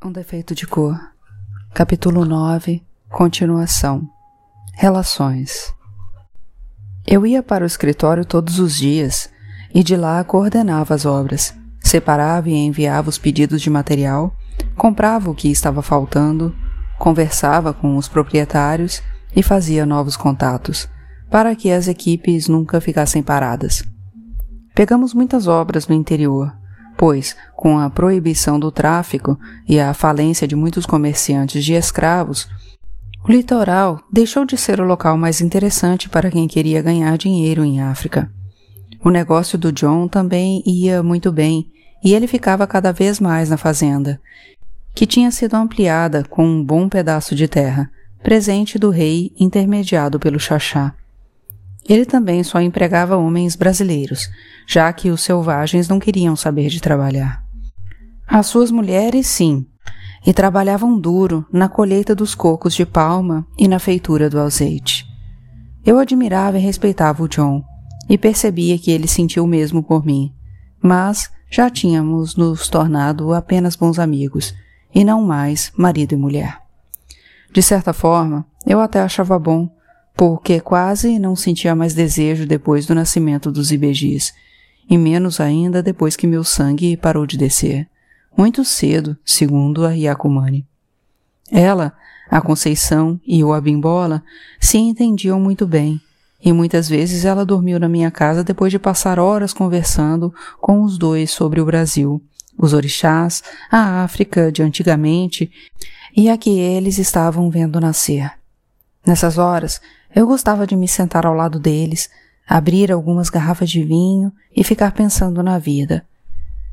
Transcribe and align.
Um 0.00 0.12
defeito 0.12 0.54
de 0.54 0.64
cor. 0.64 0.96
Capítulo 1.74 2.24
9. 2.24 2.80
Continuação. 3.10 4.08
Relações. 4.74 5.74
Eu 7.04 7.26
ia 7.26 7.42
para 7.42 7.64
o 7.64 7.66
escritório 7.66 8.24
todos 8.24 8.60
os 8.60 8.76
dias 8.76 9.28
e 9.74 9.82
de 9.82 9.96
lá 9.96 10.22
coordenava 10.22 10.94
as 10.94 11.04
obras, 11.04 11.52
separava 11.80 12.48
e 12.48 12.54
enviava 12.54 13.08
os 13.08 13.18
pedidos 13.18 13.60
de 13.60 13.68
material, 13.68 14.32
comprava 14.76 15.32
o 15.32 15.34
que 15.34 15.50
estava 15.50 15.82
faltando, 15.82 16.54
conversava 16.96 17.74
com 17.74 17.96
os 17.96 18.06
proprietários 18.06 19.02
e 19.34 19.42
fazia 19.42 19.84
novos 19.84 20.16
contatos, 20.16 20.88
para 21.28 21.56
que 21.56 21.72
as 21.72 21.88
equipes 21.88 22.46
nunca 22.46 22.80
ficassem 22.80 23.20
paradas. 23.20 23.82
Pegamos 24.76 25.12
muitas 25.12 25.48
obras 25.48 25.88
no 25.88 25.94
interior, 25.94 26.56
pois, 26.98 27.36
com 27.54 27.78
a 27.78 27.88
proibição 27.88 28.58
do 28.58 28.72
tráfico 28.72 29.38
e 29.68 29.78
a 29.78 29.94
falência 29.94 30.48
de 30.48 30.56
muitos 30.56 30.84
comerciantes 30.84 31.64
de 31.64 31.74
escravos, 31.74 32.48
o 33.24 33.30
litoral 33.30 34.00
deixou 34.12 34.44
de 34.44 34.56
ser 34.56 34.80
o 34.80 34.84
local 34.84 35.16
mais 35.16 35.40
interessante 35.40 36.08
para 36.08 36.28
quem 36.28 36.48
queria 36.48 36.82
ganhar 36.82 37.16
dinheiro 37.16 37.64
em 37.64 37.80
África. 37.80 38.28
O 39.04 39.10
negócio 39.10 39.56
do 39.56 39.70
John 39.70 40.08
também 40.08 40.60
ia 40.66 41.00
muito 41.00 41.30
bem 41.30 41.68
e 42.02 42.14
ele 42.14 42.26
ficava 42.26 42.66
cada 42.66 42.92
vez 42.92 43.20
mais 43.20 43.48
na 43.48 43.56
fazenda, 43.56 44.20
que 44.92 45.06
tinha 45.06 45.30
sido 45.30 45.54
ampliada 45.54 46.24
com 46.24 46.44
um 46.44 46.64
bom 46.64 46.88
pedaço 46.88 47.32
de 47.32 47.46
terra, 47.46 47.88
presente 48.24 48.76
do 48.76 48.90
rei 48.90 49.32
intermediado 49.38 50.18
pelo 50.18 50.40
Xaxá. 50.40 50.94
Ele 51.88 52.04
também 52.04 52.42
só 52.44 52.60
empregava 52.60 53.16
homens 53.16 53.56
brasileiros, 53.56 54.28
já 54.66 54.92
que 54.92 55.10
os 55.10 55.22
selvagens 55.22 55.88
não 55.88 55.98
queriam 55.98 56.36
saber 56.36 56.68
de 56.68 56.80
trabalhar. 56.80 57.42
As 58.26 58.46
suas 58.46 58.70
mulheres, 58.70 59.26
sim, 59.26 59.66
e 60.26 60.32
trabalhavam 60.32 60.98
duro 60.98 61.46
na 61.50 61.68
colheita 61.68 62.14
dos 62.14 62.34
cocos 62.34 62.74
de 62.74 62.84
palma 62.84 63.46
e 63.58 63.66
na 63.66 63.78
feitura 63.78 64.28
do 64.28 64.38
azeite. 64.38 65.06
Eu 65.84 65.98
admirava 65.98 66.58
e 66.58 66.60
respeitava 66.60 67.22
o 67.22 67.28
John, 67.28 67.64
e 68.08 68.18
percebia 68.18 68.78
que 68.78 68.90
ele 68.90 69.08
sentia 69.08 69.42
o 69.42 69.46
mesmo 69.46 69.82
por 69.82 70.04
mim, 70.04 70.32
mas 70.82 71.30
já 71.50 71.70
tínhamos 71.70 72.36
nos 72.36 72.68
tornado 72.68 73.32
apenas 73.32 73.76
bons 73.76 73.98
amigos, 73.98 74.54
e 74.94 75.04
não 75.04 75.22
mais 75.22 75.72
marido 75.76 76.12
e 76.12 76.16
mulher. 76.16 76.58
De 77.52 77.62
certa 77.62 77.92
forma, 77.92 78.46
eu 78.66 78.80
até 78.80 79.00
achava 79.00 79.38
bom, 79.38 79.70
porque 80.18 80.58
quase 80.58 81.16
não 81.16 81.36
sentia 81.36 81.76
mais 81.76 81.94
desejo 81.94 82.44
depois 82.44 82.84
do 82.84 82.92
nascimento 82.92 83.52
dos 83.52 83.70
ibejis, 83.70 84.34
e 84.90 84.98
menos 84.98 85.38
ainda 85.38 85.80
depois 85.80 86.16
que 86.16 86.26
meu 86.26 86.42
sangue 86.42 86.96
parou 86.96 87.24
de 87.24 87.38
descer, 87.38 87.86
muito 88.36 88.64
cedo, 88.64 89.16
segundo 89.24 89.86
a 89.86 89.92
Yakumani. 89.92 90.66
Ela, 91.52 91.92
a 92.28 92.40
Conceição 92.40 93.20
e 93.24 93.44
o 93.44 93.52
Abimbola 93.52 94.24
se 94.58 94.76
entendiam 94.76 95.38
muito 95.38 95.68
bem, 95.68 96.00
e 96.44 96.52
muitas 96.52 96.88
vezes 96.88 97.24
ela 97.24 97.46
dormiu 97.46 97.78
na 97.78 97.88
minha 97.88 98.10
casa 98.10 98.42
depois 98.42 98.72
de 98.72 98.78
passar 98.80 99.20
horas 99.20 99.52
conversando 99.52 100.34
com 100.60 100.82
os 100.82 100.98
dois 100.98 101.30
sobre 101.30 101.60
o 101.60 101.64
Brasil, 101.64 102.20
os 102.58 102.72
orixás, 102.72 103.44
a 103.70 104.02
África 104.02 104.50
de 104.50 104.64
antigamente 104.64 105.48
e 106.16 106.28
a 106.28 106.36
que 106.36 106.58
eles 106.58 106.98
estavam 106.98 107.48
vendo 107.50 107.80
nascer. 107.80 108.32
Nessas 109.06 109.38
horas, 109.38 109.80
eu 110.14 110.26
gostava 110.26 110.66
de 110.66 110.76
me 110.76 110.88
sentar 110.88 111.26
ao 111.26 111.34
lado 111.34 111.58
deles, 111.58 112.10
abrir 112.46 112.90
algumas 112.90 113.28
garrafas 113.28 113.70
de 113.70 113.82
vinho 113.82 114.32
e 114.54 114.64
ficar 114.64 114.92
pensando 114.92 115.42
na 115.42 115.58
vida. 115.58 116.04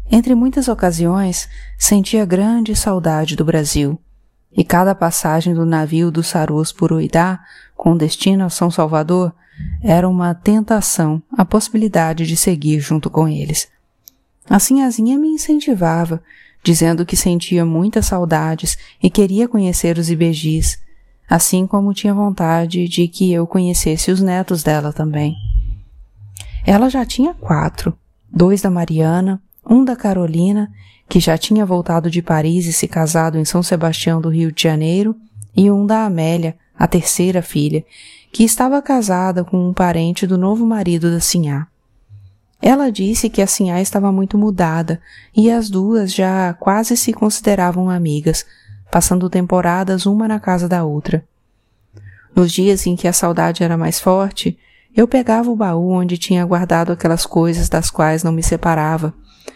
Entre 0.10 0.36
muitas 0.36 0.68
ocasiões, 0.68 1.50
sentia 1.78 2.26
grande 2.26 2.76
saudade 2.76 3.36
do 3.36 3.44
Brasil, 3.44 4.00
e 4.56 4.64
cada 4.64 4.96
passagem 4.96 5.54
do 5.54 5.66
navio 5.66 6.10
do 6.10 6.24
Sarus 6.24 6.72
por 6.72 6.94
Uidá, 6.94 7.44
com 7.76 7.98
destino 7.98 8.46
a 8.46 8.50
São 8.50 8.72
Salvador, 8.72 9.34
era 9.84 10.08
uma 10.08 10.34
tentação, 10.34 11.22
a 11.36 11.44
possibilidade 11.44 12.26
de 12.26 12.38
seguir 12.38 12.80
junto 12.80 13.10
com 13.10 13.28
eles. 13.28 13.68
A 14.50 14.60
Sinhazinha 14.60 15.18
me 15.18 15.30
incentivava, 15.30 16.22
dizendo 16.64 17.06
que 17.06 17.18
sentia 17.18 17.66
muitas 17.66 18.06
saudades 18.06 18.78
e 19.02 19.10
queria 19.10 19.48
conhecer 19.48 19.98
os 19.98 20.10
ibejis, 20.10 20.80
assim 21.30 21.66
como 21.66 21.94
tinha 21.94 22.14
vontade 22.14 22.88
de 22.88 23.08
que 23.08 23.32
eu 23.32 23.46
conhecesse 23.48 24.12
os 24.12 24.22
netos 24.22 24.64
dela 24.64 24.94
também. 24.94 25.36
Ela 26.66 26.90
já 26.90 27.06
tinha 27.06 27.34
quatro, 27.34 27.98
dois 28.32 28.62
da 28.62 28.70
Mariana, 28.70 29.42
um 29.68 29.84
da 29.84 29.96
Carolina, 29.96 30.72
que 31.08 31.20
já 31.20 31.38
tinha 31.38 31.66
voltado 31.66 32.10
de 32.10 32.22
Paris 32.22 32.66
e 32.66 32.74
se 32.74 32.88
casado 32.88 33.38
em 33.38 33.46
São 33.46 33.62
Sebastião 33.62 34.20
do 34.20 34.30
Rio 34.30 34.52
de 34.52 34.62
Janeiro, 34.62 35.16
e 35.56 35.72
um 35.72 35.86
da 35.86 36.06
Amélia, 36.06 36.56
a 36.78 36.88
terceira 36.88 37.42
filha, 37.42 37.86
que 38.32 38.44
estava 38.44 38.82
casada 38.82 39.44
com 39.44 39.70
um 39.70 39.74
parente 39.74 40.28
do 40.28 40.38
novo 40.38 40.66
marido 40.66 41.10
da 41.10 41.22
Sinhá. 41.22 41.68
Ela 42.62 42.92
disse 42.92 43.30
que 43.30 43.42
a 43.42 43.48
Sinhá 43.48 43.80
estava 43.80 44.12
muito 44.12 44.38
mudada 44.38 45.00
e 45.36 45.52
as 45.52 45.70
duas 45.70 46.14
já 46.14 46.54
quase 46.54 46.98
se 46.98 47.14
consideravam 47.14 47.90
amigas, 47.90 48.46
passando 48.92 49.30
temporadas 49.30 50.06
uma 50.06 50.28
na 50.28 50.40
casa 50.40 50.68
da 50.68 50.84
outra. 50.84 51.26
Nos 52.36 52.52
dias 52.52 52.86
em 52.86 52.96
que 52.96 53.08
a 53.08 53.14
saudade 53.14 53.64
era 53.64 53.78
mais 53.78 54.00
forte, 54.00 54.58
eu 54.96 55.08
pegava 55.08 55.50
o 55.50 55.56
baú 55.56 55.92
onde 55.92 56.18
tinha 56.18 56.46
guardado 56.46 56.92
aquelas 56.92 57.26
coisas 57.26 57.68
das 57.68 57.90
quais 57.90 58.24
não 58.24 58.32
me 58.32 58.44
separava, 58.44 59.14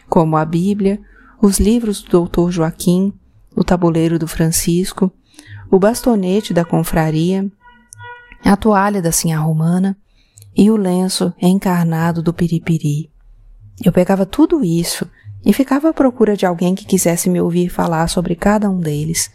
como 0.09 0.35
a 0.35 0.43
Bíblia, 0.43 0.99
os 1.41 1.59
livros 1.59 2.01
do 2.01 2.09
doutor 2.09 2.51
Joaquim, 2.51 3.13
o 3.55 3.63
tabuleiro 3.63 4.19
do 4.19 4.27
Francisco, 4.27 5.11
o 5.71 5.79
bastonete 5.79 6.53
da 6.53 6.65
confraria, 6.65 7.49
a 8.43 8.55
toalha 8.55 9.01
da 9.01 9.11
Sinha 9.11 9.39
Romana 9.39 9.97
e 10.55 10.69
o 10.71 10.75
lenço 10.75 11.33
encarnado 11.41 12.21
do 12.21 12.33
Piripiri. 12.33 13.09
Eu 13.83 13.91
pegava 13.91 14.25
tudo 14.25 14.63
isso 14.63 15.09
e 15.45 15.53
ficava 15.53 15.89
à 15.89 15.93
procura 15.93 16.35
de 16.35 16.45
alguém 16.45 16.75
que 16.75 16.85
quisesse 16.85 17.29
me 17.29 17.39
ouvir 17.39 17.69
falar 17.69 18.07
sobre 18.07 18.35
cada 18.35 18.69
um 18.69 18.79
deles, 18.79 19.31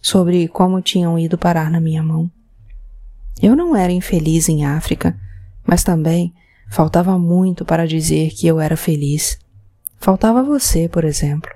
sobre 0.00 0.48
como 0.48 0.80
tinham 0.80 1.18
ido 1.18 1.38
parar 1.38 1.70
na 1.70 1.80
minha 1.80 2.02
mão. 2.02 2.30
Eu 3.40 3.54
não 3.54 3.76
era 3.76 3.92
infeliz 3.92 4.48
em 4.48 4.64
África, 4.64 5.16
mas 5.64 5.84
também 5.84 6.34
faltava 6.68 7.18
muito 7.18 7.64
para 7.64 7.86
dizer 7.86 8.30
que 8.30 8.46
eu 8.46 8.60
era 8.60 8.76
feliz. 8.76 9.38
Faltava 9.98 10.42
você, 10.42 10.88
por 10.88 11.04
exemplo. 11.04 11.50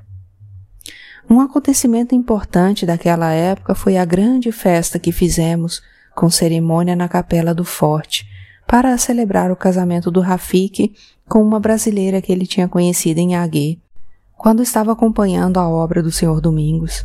Um 1.29 1.41
acontecimento 1.41 2.15
importante 2.15 2.85
daquela 2.85 3.33
época 3.33 3.75
foi 3.75 3.97
a 3.97 4.05
grande 4.05 4.51
festa 4.51 4.99
que 4.99 5.13
fizemos 5.13 5.83
com 6.15 6.29
cerimônia 6.29 6.97
na 6.97 7.09
capela 7.09 7.55
do 7.55 7.65
forte 7.65 8.27
para 8.71 8.97
celebrar 8.97 9.51
o 9.51 9.57
casamento 9.57 10.13
do 10.13 10.21
Rafik 10.21 10.95
com 11.29 11.43
uma 11.43 11.59
brasileira 11.59 12.23
que 12.23 12.31
ele 12.31 12.47
tinha 12.47 12.69
conhecido 12.69 13.19
em 13.19 13.35
Aguê, 13.35 13.79
quando 14.39 14.63
estava 14.63 14.93
acompanhando 14.93 15.59
a 15.59 15.69
obra 15.69 16.01
do 16.01 16.13
Senhor 16.13 16.41
Domingos. 16.41 17.05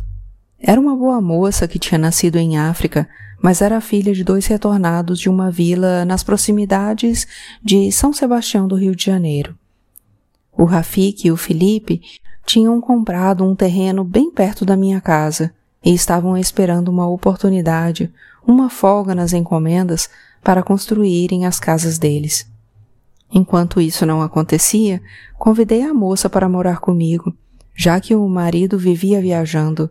Era 0.60 0.80
uma 0.80 0.94
boa 0.94 1.20
moça 1.20 1.66
que 1.66 1.80
tinha 1.80 1.98
nascido 1.98 2.36
em 2.36 2.56
África, 2.56 3.08
mas 3.42 3.60
era 3.60 3.80
filha 3.80 4.14
de 4.14 4.22
dois 4.22 4.46
retornados 4.46 5.18
de 5.18 5.28
uma 5.28 5.50
vila 5.50 6.04
nas 6.04 6.22
proximidades 6.22 7.26
de 7.60 7.90
São 7.90 8.12
Sebastião 8.12 8.68
do 8.68 8.76
Rio 8.76 8.94
de 8.94 9.04
Janeiro. 9.04 9.58
O 10.52 10.62
Rafik 10.62 11.26
e 11.26 11.32
o 11.32 11.36
Felipe 11.36 12.00
tinham 12.46 12.80
comprado 12.80 13.44
um 13.44 13.56
terreno 13.56 14.04
bem 14.04 14.30
perto 14.30 14.64
da 14.64 14.76
minha 14.76 15.00
casa 15.00 15.52
e 15.84 15.92
estavam 15.92 16.38
esperando 16.38 16.90
uma 16.90 17.08
oportunidade, 17.08 18.08
uma 18.46 18.70
folga 18.70 19.16
nas 19.16 19.32
encomendas 19.32 20.08
para 20.46 20.62
construírem 20.62 21.44
as 21.44 21.58
casas 21.58 21.98
deles. 21.98 22.48
Enquanto 23.32 23.80
isso 23.80 24.06
não 24.06 24.22
acontecia, 24.22 25.02
convidei 25.36 25.82
a 25.82 25.92
moça 25.92 26.30
para 26.30 26.48
morar 26.48 26.78
comigo, 26.78 27.36
já 27.74 27.98
que 27.98 28.14
o 28.14 28.28
marido 28.28 28.78
vivia 28.78 29.20
viajando. 29.20 29.90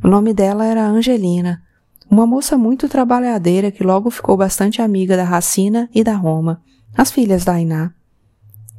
O 0.00 0.06
nome 0.06 0.32
dela 0.32 0.64
era 0.64 0.86
Angelina, 0.86 1.60
uma 2.08 2.24
moça 2.24 2.56
muito 2.56 2.88
trabalhadeira 2.88 3.72
que 3.72 3.82
logo 3.82 4.10
ficou 4.10 4.36
bastante 4.36 4.80
amiga 4.80 5.16
da 5.16 5.24
Racina 5.24 5.90
e 5.92 6.04
da 6.04 6.14
Roma, 6.14 6.62
as 6.96 7.10
filhas 7.10 7.44
da 7.44 7.54
Ainá. 7.54 7.92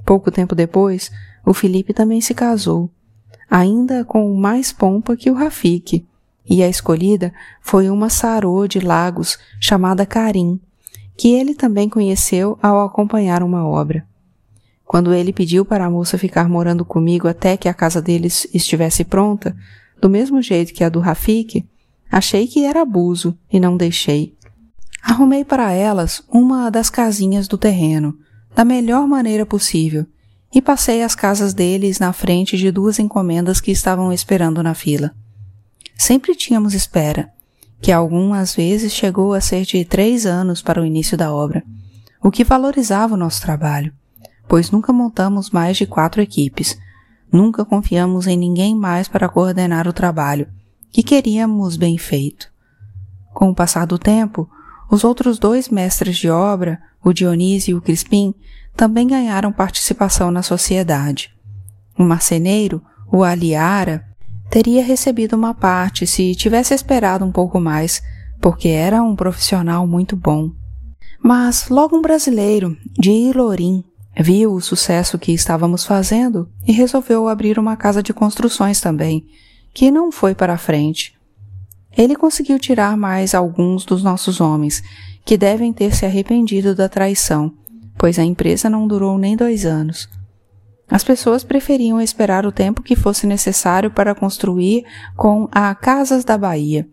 Pouco 0.06 0.31
tempo 0.31 0.56
depois, 0.56 1.12
o 1.45 1.53
Felipe 1.53 1.94
também 1.94 2.21
se 2.21 2.33
casou, 2.33 2.89
ainda 3.51 4.06
com 4.06 4.33
mais 4.33 4.71
pompa 4.71 5.18
que 5.18 5.30
o 5.30 5.33
Rafik, 5.33 6.07
e 6.50 6.63
a 6.63 6.69
escolhida 6.69 7.33
foi 7.59 7.89
uma 7.89 8.09
sarô 8.09 8.65
de 8.65 8.80
Lagos 8.80 9.38
chamada 9.59 10.06
Karim, 10.06 10.62
que 11.17 11.33
ele 11.33 11.56
também 11.56 11.88
conheceu 11.88 12.57
ao 12.62 12.83
acompanhar 12.83 13.41
uma 13.41 13.65
obra. 13.65 14.06
Quando 14.85 15.13
ele 15.13 15.33
pediu 15.33 15.65
para 15.65 15.85
a 15.85 15.89
moça 15.89 16.17
ficar 16.17 16.47
morando 16.47 16.85
comigo 16.85 17.27
até 17.27 17.57
que 17.57 17.67
a 17.67 17.73
casa 17.73 18.01
deles 18.01 18.47
estivesse 18.53 19.03
pronta, 19.03 19.56
do 20.00 20.09
mesmo 20.09 20.41
jeito 20.41 20.73
que 20.73 20.83
a 20.83 20.89
do 20.89 21.00
Rafik, 21.00 21.65
achei 22.12 22.47
que 22.47 22.63
era 22.63 22.81
abuso 22.81 23.38
e 23.51 23.59
não 23.59 23.75
deixei. 23.75 24.35
Arrumei 25.01 25.44
para 25.44 25.71
elas 25.71 26.23
uma 26.29 26.69
das 26.69 26.89
casinhas 26.89 27.47
do 27.47 27.57
terreno, 27.57 28.17
da 28.56 28.63
melhor 28.63 29.07
maneira 29.07 29.45
possível, 29.45 30.06
e 30.53 30.62
passei 30.62 31.03
as 31.03 31.15
casas 31.15 31.53
deles 31.53 32.00
na 32.00 32.13
frente 32.13 32.57
de 32.57 32.71
duas 32.71 33.00
encomendas 33.00 33.59
que 33.59 33.71
estavam 33.71 34.13
esperando 34.13 34.63
na 34.63 34.73
fila. 34.73 35.13
sempre 35.97 36.35
tínhamos 36.35 36.73
espera, 36.73 37.31
que 37.85 37.91
algumas 37.91 38.55
vezes 38.55 38.91
chegou 38.91 39.35
a 39.35 39.39
ser 39.39 39.63
de 39.63 39.85
três 39.85 40.25
anos 40.25 40.59
para 40.59 40.81
o 40.81 40.85
início 40.87 41.15
da 41.15 41.31
obra, 41.31 41.63
o 42.19 42.31
que 42.31 42.43
valorizava 42.43 43.13
o 43.13 43.17
nosso 43.17 43.39
trabalho, 43.43 43.93
pois 44.47 44.71
nunca 44.71 44.91
montamos 44.91 45.51
mais 45.51 45.77
de 45.77 45.85
quatro 45.85 46.19
equipes, 46.19 46.75
nunca 47.31 47.63
confiamos 47.63 48.25
em 48.25 48.35
ninguém 48.35 48.73
mais 48.73 49.07
para 49.07 49.29
coordenar 49.29 49.87
o 49.87 49.93
trabalho, 49.93 50.47
que 50.91 51.03
queríamos 51.03 51.77
bem 51.77 51.95
feito. 51.95 52.51
Com 53.35 53.51
o 53.51 53.55
passar 53.55 53.85
do 53.85 53.99
tempo, 53.99 54.49
os 54.89 55.03
outros 55.03 55.38
dois 55.38 55.69
mestres 55.69 56.17
de 56.17 56.27
obra, 56.27 56.81
o 57.03 57.13
Dionísio 57.13 57.73
e 57.73 57.75
o 57.75 57.81
Crispim, 57.83 58.33
também 58.75 59.05
ganharam 59.05 59.51
participação 59.51 60.31
na 60.31 60.41
sociedade. 60.41 61.29
O 61.95 62.01
marceneiro, 62.03 62.81
o 63.11 63.23
Aliara, 63.23 64.03
teria 64.50 64.83
recebido 64.83 65.36
uma 65.36 65.53
parte 65.53 66.06
se 66.06 66.36
tivesse 66.36 66.74
esperado 66.74 67.25
um 67.25 67.31
pouco 67.31 67.59
mais, 67.59 68.01
porque 68.42 68.69
era 68.69 69.01
um 69.03 69.15
profissional 69.15 69.86
muito 69.88 70.15
bom. 70.15 70.51
Mas 71.21 71.69
logo 71.69 71.97
um 71.97 72.01
brasileiro, 72.01 72.77
de 72.97 73.12
Ilorim, 73.12 73.83
viu 74.19 74.53
o 74.53 74.62
sucesso 74.62 75.18
que 75.18 75.33
estávamos 75.33 75.86
fazendo 75.86 76.50
e 76.65 76.71
resolveu 76.71 77.27
abrir 77.27 77.57
uma 77.59 77.75
casa 77.75 78.01
de 78.01 78.13
construções 78.13 78.80
também, 78.80 79.25
que 79.74 79.92
não 79.92 80.12
foi 80.12 80.36
para 80.36 80.57
frente. 80.57 81.15
Ele 81.98 82.15
conseguiu 82.15 82.59
tirar 82.59 82.95
mais 82.95 83.33
alguns 83.33 83.86
dos 83.86 84.03
nossos 84.03 84.39
homens, 84.39 84.83
que 85.25 85.38
devem 85.38 85.74
ter 85.74 85.95
se 85.95 86.06
arrependido 86.06 86.75
da 86.75 86.88
traição, 86.88 87.51
pois 87.98 88.19
a 88.19 88.24
empresa 88.24 88.69
não 88.69 88.88
durou 88.88 89.18
nem 89.18 89.36
dois 89.36 89.65
anos. 89.65 90.07
As 90.89 91.03
pessoas 91.03 91.43
preferiam 91.43 91.99
esperar 91.99 92.45
o 92.45 92.51
tempo 92.51 92.83
que 92.83 92.95
fosse 92.95 93.25
necessário 93.25 93.89
para 93.89 94.13
construir 94.13 94.85
com 95.15 95.49
a 95.51 95.73
Casas 95.73 96.23
da 96.23 96.37
Bahia, 96.37 96.87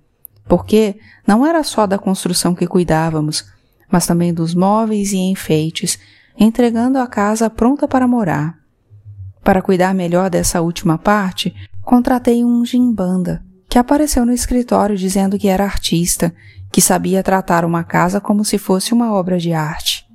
porque 0.48 0.98
não 1.26 1.46
era 1.46 1.62
só 1.62 1.86
da 1.86 1.98
construção 1.98 2.54
que 2.54 2.66
cuidávamos, 2.66 3.44
mas 3.90 4.06
também 4.06 4.32
dos 4.32 4.54
móveis 4.54 5.12
e 5.12 5.18
enfeites, 5.18 5.98
entregando 6.38 6.98
a 6.98 7.06
casa 7.06 7.50
pronta 7.50 7.86
para 7.86 8.08
morar. 8.08 8.58
Para 9.44 9.60
cuidar 9.60 9.94
melhor 9.94 10.30
dessa 10.30 10.62
última 10.62 10.96
parte, 10.96 11.54
contratei 11.82 12.44
um 12.44 12.64
gimbanda, 12.64 13.44
que 13.68 13.78
apareceu 13.78 14.24
no 14.24 14.32
escritório 14.32 14.96
dizendo 14.96 15.38
que 15.38 15.48
era 15.48 15.64
artista, 15.64 16.34
que 16.70 16.80
sabia 16.80 17.22
tratar 17.22 17.64
uma 17.64 17.84
casa 17.84 18.20
como 18.20 18.44
se 18.44 18.56
fosse 18.56 18.94
uma 18.94 19.12
obra 19.12 19.38
de 19.38 19.52
arte. 19.52 20.06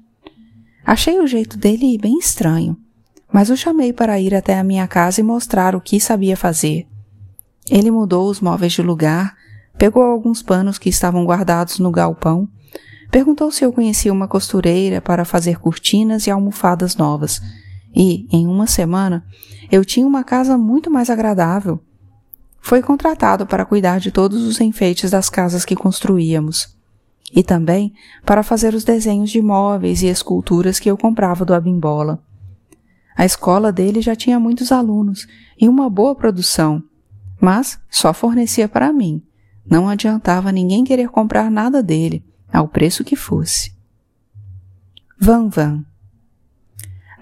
Achei 0.84 1.20
o 1.20 1.28
jeito 1.28 1.58
dele 1.58 1.98
bem 2.00 2.18
estranho, 2.18 2.76
mas 3.32 3.50
o 3.50 3.58
chamei 3.58 3.92
para 3.92 4.20
ir 4.20 4.34
até 4.34 4.58
a 4.58 4.64
minha 4.64 4.88
casa 4.88 5.22
e 5.22 5.24
mostrar 5.24 5.76
o 5.76 5.82
que 5.82 6.00
sabia 6.00 6.38
fazer. 6.38 6.88
Ele 7.70 7.92
mudou 7.92 8.30
os 8.30 8.40
móveis 8.40 8.74
de 8.74 8.82
lugar, 8.82 9.36
pegou 9.78 10.04
alguns 10.04 10.42
panos 10.42 10.78
que 10.78 10.90
estavam 10.90 11.26
guardados 11.26 11.80
no 11.80 11.92
galpão, 11.92 12.48
perguntou 13.12 13.52
se 13.52 13.64
eu 13.64 13.74
conhecia 13.74 14.12
uma 14.12 14.28
costureira 14.28 15.02
para 15.02 15.26
fazer 15.26 15.60
cortinas 15.60 16.28
e 16.28 16.32
almofadas 16.32 16.96
novas, 16.96 17.42
e, 17.96 18.28
em 18.32 18.48
uma 18.48 18.68
semana, 18.68 19.26
eu 19.72 19.84
tinha 19.84 20.06
uma 20.06 20.24
casa 20.24 20.58
muito 20.58 20.90
mais 20.90 21.10
agradável. 21.10 21.80
Foi 22.62 22.82
contratado 22.82 23.46
para 23.46 23.66
cuidar 23.66 24.00
de 24.00 24.12
todos 24.12 24.44
os 24.44 24.62
enfeites 24.62 25.10
das 25.10 25.30
casas 25.30 25.66
que 25.66 25.76
construíamos 25.76 26.76
e 27.34 27.44
também 27.44 27.94
para 28.26 28.44
fazer 28.44 28.74
os 28.74 28.84
desenhos 28.84 29.30
de 29.30 29.42
móveis 29.42 30.02
e 30.02 30.08
esculturas 30.08 30.80
que 30.80 30.90
eu 30.90 30.98
comprava 30.98 31.44
do 31.44 31.54
Abimbola. 31.54 32.22
A 33.18 33.26
escola 33.26 33.72
dele 33.72 34.02
já 34.02 34.16
tinha 34.16 34.40
muitos 34.40 34.72
alunos 34.72 35.28
e 35.60 35.68
uma 35.68 35.90
boa 35.90 36.14
produção, 36.14 36.84
mas 37.42 37.80
só 37.90 38.14
fornecia 38.14 38.70
para 38.70 38.94
mim. 38.94 39.24
Não 39.70 39.90
adiantava 39.90 40.52
ninguém 40.52 40.84
querer 40.84 41.10
comprar 41.10 41.50
nada 41.50 41.82
dele, 41.82 42.24
ao 42.54 42.68
preço 42.68 43.04
que 43.04 43.16
fosse. 43.16 43.74
Van 45.20 45.50
Van 45.50 45.84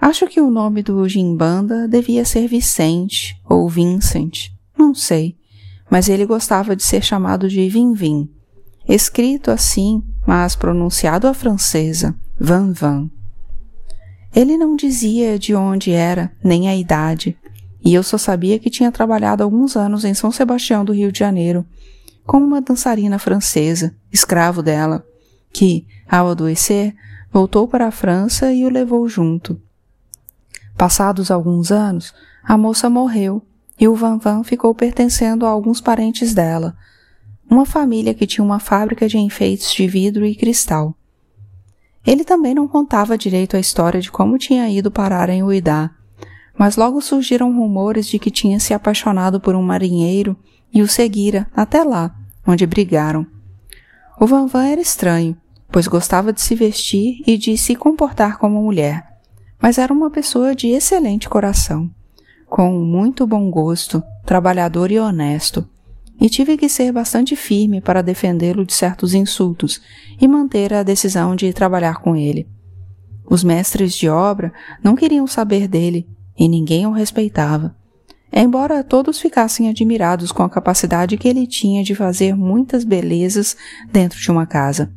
Acho 0.00 0.26
que 0.26 0.40
o 0.40 0.50
nome 0.50 0.82
do 0.82 1.08
Gimbanda 1.08 1.88
devia 1.88 2.24
ser 2.24 2.46
Vicente 2.46 3.40
ou 3.48 3.68
Vincent, 3.68 4.50
não 4.78 4.94
sei, 4.94 5.36
mas 5.90 6.08
ele 6.08 6.26
gostava 6.26 6.76
de 6.76 6.84
ser 6.84 7.02
chamado 7.02 7.48
de 7.48 7.66
Vin 7.68 7.94
Vin 7.94 8.30
escrito 8.88 9.50
assim, 9.50 10.02
mas 10.26 10.54
pronunciado 10.54 11.26
à 11.26 11.34
francesa, 11.34 12.14
Van 12.38 12.72
Van. 12.72 13.10
Ele 14.36 14.58
não 14.58 14.76
dizia 14.76 15.38
de 15.38 15.54
onde 15.54 15.92
era, 15.92 16.30
nem 16.44 16.68
a 16.68 16.76
idade, 16.76 17.34
e 17.82 17.94
eu 17.94 18.02
só 18.02 18.18
sabia 18.18 18.58
que 18.58 18.68
tinha 18.68 18.92
trabalhado 18.92 19.42
alguns 19.42 19.76
anos 19.76 20.04
em 20.04 20.12
São 20.12 20.30
Sebastião 20.30 20.84
do 20.84 20.92
Rio 20.92 21.10
de 21.10 21.18
Janeiro, 21.18 21.64
com 22.26 22.36
uma 22.36 22.60
dançarina 22.60 23.18
francesa, 23.18 23.96
escravo 24.12 24.62
dela, 24.62 25.06
que, 25.50 25.86
ao 26.06 26.28
adoecer, 26.28 26.94
voltou 27.32 27.66
para 27.66 27.86
a 27.86 27.90
França 27.90 28.52
e 28.52 28.66
o 28.66 28.68
levou 28.68 29.08
junto. 29.08 29.58
Passados 30.76 31.30
alguns 31.30 31.72
anos, 31.72 32.12
a 32.44 32.58
moça 32.58 32.90
morreu 32.90 33.40
e 33.80 33.88
o 33.88 33.94
Van 33.94 34.18
Van 34.18 34.44
ficou 34.44 34.74
pertencendo 34.74 35.46
a 35.46 35.48
alguns 35.48 35.80
parentes 35.80 36.34
dela, 36.34 36.76
uma 37.50 37.64
família 37.64 38.12
que 38.12 38.26
tinha 38.26 38.44
uma 38.44 38.58
fábrica 38.58 39.08
de 39.08 39.16
enfeites 39.16 39.72
de 39.72 39.86
vidro 39.86 40.26
e 40.26 40.34
cristal. 40.34 40.94
Ele 42.06 42.24
também 42.24 42.54
não 42.54 42.68
contava 42.68 43.18
direito 43.18 43.56
a 43.56 43.60
história 43.60 44.00
de 44.00 44.12
como 44.12 44.38
tinha 44.38 44.68
ido 44.70 44.90
parar 44.92 45.28
em 45.28 45.42
Uidá, 45.42 45.90
mas 46.56 46.76
logo 46.76 47.00
surgiram 47.00 47.54
rumores 47.54 48.06
de 48.06 48.18
que 48.18 48.30
tinha 48.30 48.60
se 48.60 48.72
apaixonado 48.72 49.40
por 49.40 49.56
um 49.56 49.62
marinheiro 49.62 50.36
e 50.72 50.82
o 50.82 50.88
seguira 50.88 51.48
até 51.54 51.82
lá, 51.82 52.14
onde 52.46 52.64
brigaram. 52.64 53.26
O 54.20 54.26
Van 54.26 54.46
Van 54.46 54.64
era 54.64 54.80
estranho, 54.80 55.36
pois 55.70 55.88
gostava 55.88 56.32
de 56.32 56.40
se 56.40 56.54
vestir 56.54 57.22
e 57.26 57.36
de 57.36 57.58
se 57.58 57.74
comportar 57.74 58.38
como 58.38 58.62
mulher, 58.62 59.04
mas 59.60 59.76
era 59.76 59.92
uma 59.92 60.10
pessoa 60.10 60.54
de 60.54 60.68
excelente 60.68 61.28
coração, 61.28 61.90
com 62.46 62.70
muito 62.70 63.26
bom 63.26 63.50
gosto, 63.50 64.02
trabalhador 64.24 64.92
e 64.92 64.98
honesto, 64.98 65.68
e 66.20 66.28
tive 66.28 66.56
que 66.56 66.68
ser 66.68 66.92
bastante 66.92 67.36
firme 67.36 67.80
para 67.80 68.02
defendê-lo 68.02 68.64
de 68.64 68.72
certos 68.72 69.14
insultos 69.14 69.80
e 70.20 70.26
manter 70.26 70.72
a 70.72 70.82
decisão 70.82 71.36
de 71.36 71.52
trabalhar 71.52 72.00
com 72.00 72.16
ele. 72.16 72.48
Os 73.28 73.44
mestres 73.44 73.94
de 73.94 74.08
obra 74.08 74.52
não 74.82 74.94
queriam 74.94 75.26
saber 75.26 75.68
dele 75.68 76.08
e 76.38 76.48
ninguém 76.48 76.86
o 76.86 76.92
respeitava, 76.92 77.76
embora 78.32 78.84
todos 78.84 79.20
ficassem 79.20 79.68
admirados 79.68 80.32
com 80.32 80.42
a 80.42 80.50
capacidade 80.50 81.16
que 81.16 81.28
ele 81.28 81.46
tinha 81.46 81.82
de 81.82 81.94
fazer 81.94 82.34
muitas 82.36 82.84
belezas 82.84 83.56
dentro 83.92 84.18
de 84.18 84.30
uma 84.30 84.46
casa. 84.46 84.92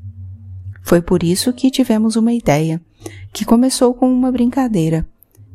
Foi 0.84 1.02
por 1.02 1.24
isso 1.24 1.54
que 1.54 1.72
tivemos 1.72 2.16
uma 2.16 2.34
ideia, 2.34 2.82
que 3.34 3.46
começou 3.46 3.94
com 3.94 4.12
uma 4.12 4.32
brincadeira, 4.32 5.06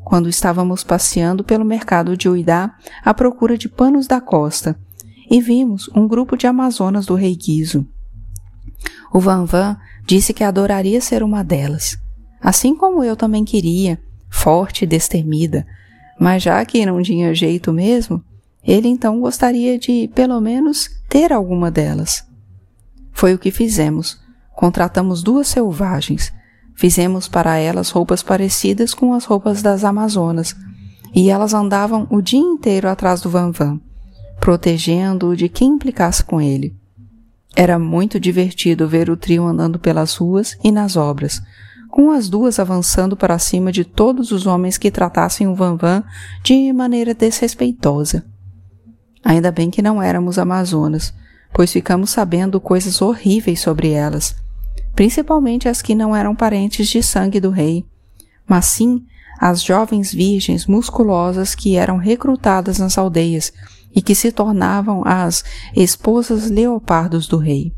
quando 0.04 0.28
estávamos 0.28 0.84
passeando 0.84 1.42
pelo 1.42 1.64
mercado 1.64 2.16
de 2.16 2.28
Uidá 2.28 2.74
à 3.04 3.14
procura 3.14 3.56
de 3.56 3.68
panos 3.68 4.06
da 4.06 4.20
costa 4.20 4.78
e 5.30 5.40
vimos 5.40 5.88
um 5.94 6.06
grupo 6.06 6.36
de 6.36 6.46
amazonas 6.46 7.06
do 7.06 7.14
rei 7.14 7.34
Guizo. 7.34 7.86
O 9.12 9.20
Van 9.20 9.44
Van 9.44 9.76
disse 10.06 10.32
que 10.32 10.44
adoraria 10.44 11.00
ser 11.00 11.22
uma 11.22 11.42
delas, 11.42 11.98
assim 12.40 12.74
como 12.74 13.02
eu 13.02 13.16
também 13.16 13.44
queria, 13.44 14.00
forte 14.28 14.84
e 14.84 14.86
destemida, 14.86 15.66
mas 16.18 16.42
já 16.42 16.64
que 16.64 16.84
não 16.84 17.02
tinha 17.02 17.34
jeito 17.34 17.72
mesmo, 17.72 18.22
ele 18.62 18.88
então 18.88 19.20
gostaria 19.20 19.78
de, 19.78 20.08
pelo 20.14 20.40
menos, 20.40 20.88
ter 21.08 21.32
alguma 21.32 21.70
delas. 21.70 22.24
Foi 23.12 23.34
o 23.34 23.38
que 23.38 23.50
fizemos. 23.50 24.18
Contratamos 24.54 25.22
duas 25.22 25.48
selvagens. 25.48 26.32
Fizemos 26.74 27.28
para 27.28 27.58
elas 27.58 27.90
roupas 27.90 28.22
parecidas 28.22 28.94
com 28.94 29.12
as 29.12 29.24
roupas 29.24 29.62
das 29.62 29.84
Amazonas, 29.84 30.56
e 31.14 31.30
elas 31.30 31.54
andavam 31.54 32.06
o 32.10 32.20
dia 32.20 32.40
inteiro 32.40 32.88
atrás 32.88 33.20
do 33.20 33.30
Van 33.30 33.52
Van 33.52 33.80
protegendo-o 34.40 35.36
de 35.36 35.48
quem 35.48 35.70
implicasse 35.70 36.22
com 36.24 36.40
ele. 36.40 36.74
Era 37.56 37.78
muito 37.78 38.18
divertido 38.18 38.88
ver 38.88 39.08
o 39.08 39.16
trio 39.16 39.44
andando 39.44 39.78
pelas 39.78 40.16
ruas 40.16 40.56
e 40.62 40.72
nas 40.72 40.96
obras, 40.96 41.40
com 41.88 42.10
as 42.10 42.28
duas 42.28 42.58
avançando 42.58 43.16
para 43.16 43.38
cima 43.38 43.70
de 43.70 43.84
todos 43.84 44.32
os 44.32 44.46
homens 44.46 44.76
que 44.76 44.90
tratassem 44.90 45.46
o 45.46 45.54
Van 45.54 45.76
Van 45.76 46.02
de 46.42 46.72
maneira 46.72 47.14
desrespeitosa. 47.14 48.24
Ainda 49.24 49.52
bem 49.52 49.70
que 49.70 49.80
não 49.80 50.02
éramos 50.02 50.36
amazonas, 50.36 51.14
pois 51.52 51.72
ficamos 51.72 52.10
sabendo 52.10 52.60
coisas 52.60 53.00
horríveis 53.00 53.60
sobre 53.60 53.90
elas, 53.90 54.34
principalmente 54.96 55.68
as 55.68 55.80
que 55.80 55.94
não 55.94 56.14
eram 56.14 56.34
parentes 56.34 56.88
de 56.88 57.00
sangue 57.00 57.38
do 57.38 57.50
rei, 57.50 57.86
mas 58.46 58.66
sim 58.66 59.04
as 59.40 59.62
jovens 59.62 60.12
virgens 60.12 60.66
musculosas 60.66 61.54
que 61.54 61.76
eram 61.76 61.96
recrutadas 61.96 62.78
nas 62.80 62.98
aldeias 62.98 63.52
e 63.94 64.02
que 64.02 64.14
se 64.14 64.32
tornavam 64.32 65.02
as 65.04 65.44
esposas 65.74 66.50
leopardos 66.50 67.26
do 67.28 67.36
rei. 67.36 67.72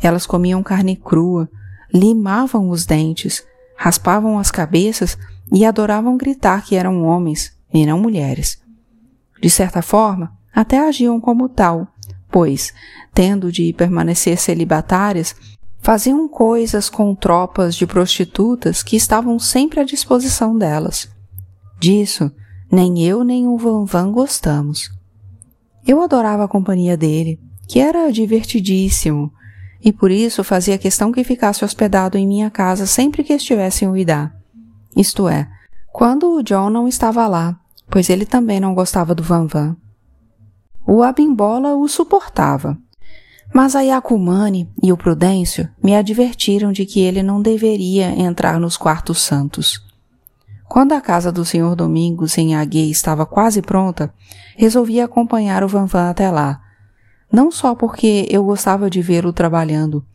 Elas 0.00 0.26
comiam 0.26 0.62
carne 0.62 0.96
crua, 0.96 1.48
limavam 1.92 2.70
os 2.70 2.86
dentes, 2.86 3.44
raspavam 3.76 4.38
as 4.38 4.50
cabeças 4.50 5.18
e 5.52 5.64
adoravam 5.64 6.16
gritar 6.16 6.64
que 6.64 6.76
eram 6.76 7.04
homens 7.04 7.52
e 7.72 7.84
não 7.84 7.98
mulheres. 7.98 8.60
De 9.40 9.50
certa 9.50 9.82
forma, 9.82 10.32
até 10.54 10.78
agiam 10.78 11.20
como 11.20 11.48
tal, 11.48 11.88
pois, 12.30 12.72
tendo 13.12 13.50
de 13.50 13.72
permanecer 13.72 14.38
celibatárias, 14.38 15.34
faziam 15.80 16.28
coisas 16.28 16.88
com 16.88 17.14
tropas 17.14 17.74
de 17.74 17.86
prostitutas 17.86 18.82
que 18.82 18.96
estavam 18.96 19.38
sempre 19.38 19.80
à 19.80 19.84
disposição 19.84 20.56
delas. 20.56 21.08
Disso, 21.78 22.30
nem 22.70 23.02
eu 23.02 23.24
nem 23.24 23.46
o 23.46 23.56
Van 23.56 23.84
Van 23.84 24.12
gostamos. 24.12 24.99
Eu 25.86 26.00
adorava 26.02 26.44
a 26.44 26.48
companhia 26.48 26.96
dele, 26.96 27.40
que 27.68 27.78
era 27.78 28.10
divertidíssimo, 28.10 29.32
e 29.82 29.92
por 29.92 30.10
isso 30.10 30.44
fazia 30.44 30.76
questão 30.76 31.10
que 31.10 31.24
ficasse 31.24 31.64
hospedado 31.64 32.18
em 32.18 32.26
minha 32.26 32.50
casa 32.50 32.86
sempre 32.86 33.24
que 33.24 33.32
estivesse 33.32 33.84
em 33.84 33.88
Uidá. 33.88 34.32
Isto 34.96 35.28
é, 35.28 35.48
quando 35.92 36.34
o 36.34 36.42
John 36.42 36.70
não 36.70 36.86
estava 36.86 37.26
lá, 37.26 37.58
pois 37.88 38.10
ele 38.10 38.26
também 38.26 38.60
não 38.60 38.74
gostava 38.74 39.14
do 39.14 39.22
Van 39.22 39.46
Van. 39.46 39.76
O 40.86 41.02
Abimbola 41.02 41.74
o 41.74 41.88
suportava, 41.88 42.76
mas 43.52 43.74
a 43.74 43.80
Yacumani 43.80 44.68
e 44.82 44.92
o 44.92 44.96
Prudêncio 44.96 45.68
me 45.82 45.94
advertiram 45.96 46.72
de 46.72 46.86
que 46.86 47.00
ele 47.00 47.22
não 47.22 47.42
deveria 47.42 48.10
entrar 48.10 48.60
nos 48.60 48.76
quartos 48.76 49.20
santos. 49.20 49.89
Quando 50.70 50.92
a 50.92 51.00
casa 51.00 51.32
do 51.32 51.44
senhor 51.44 51.74
Domingos 51.74 52.38
em 52.38 52.54
Aguê 52.54 52.84
estava 52.84 53.26
quase 53.26 53.60
pronta, 53.60 54.14
resolvi 54.56 55.00
acompanhar 55.00 55.64
o 55.64 55.68
Vanvan 55.68 56.08
até 56.08 56.30
lá. 56.30 56.60
Não 57.30 57.50
só 57.50 57.74
porque 57.74 58.28
eu 58.30 58.44
gostava 58.44 58.88
de 58.88 59.02
vê-lo 59.02 59.32
trabalhando, 59.32 60.06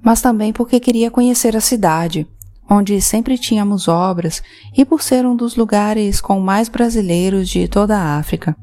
mas 0.00 0.22
também 0.22 0.52
porque 0.52 0.78
queria 0.78 1.10
conhecer 1.10 1.56
a 1.56 1.60
cidade, 1.60 2.28
onde 2.70 3.00
sempre 3.00 3.36
tínhamos 3.36 3.88
obras 3.88 4.40
e 4.72 4.84
por 4.84 5.02
ser 5.02 5.26
um 5.26 5.34
dos 5.34 5.56
lugares 5.56 6.20
com 6.20 6.38
mais 6.38 6.68
brasileiros 6.68 7.48
de 7.48 7.66
toda 7.66 7.98
a 7.98 8.16
África. 8.16 8.56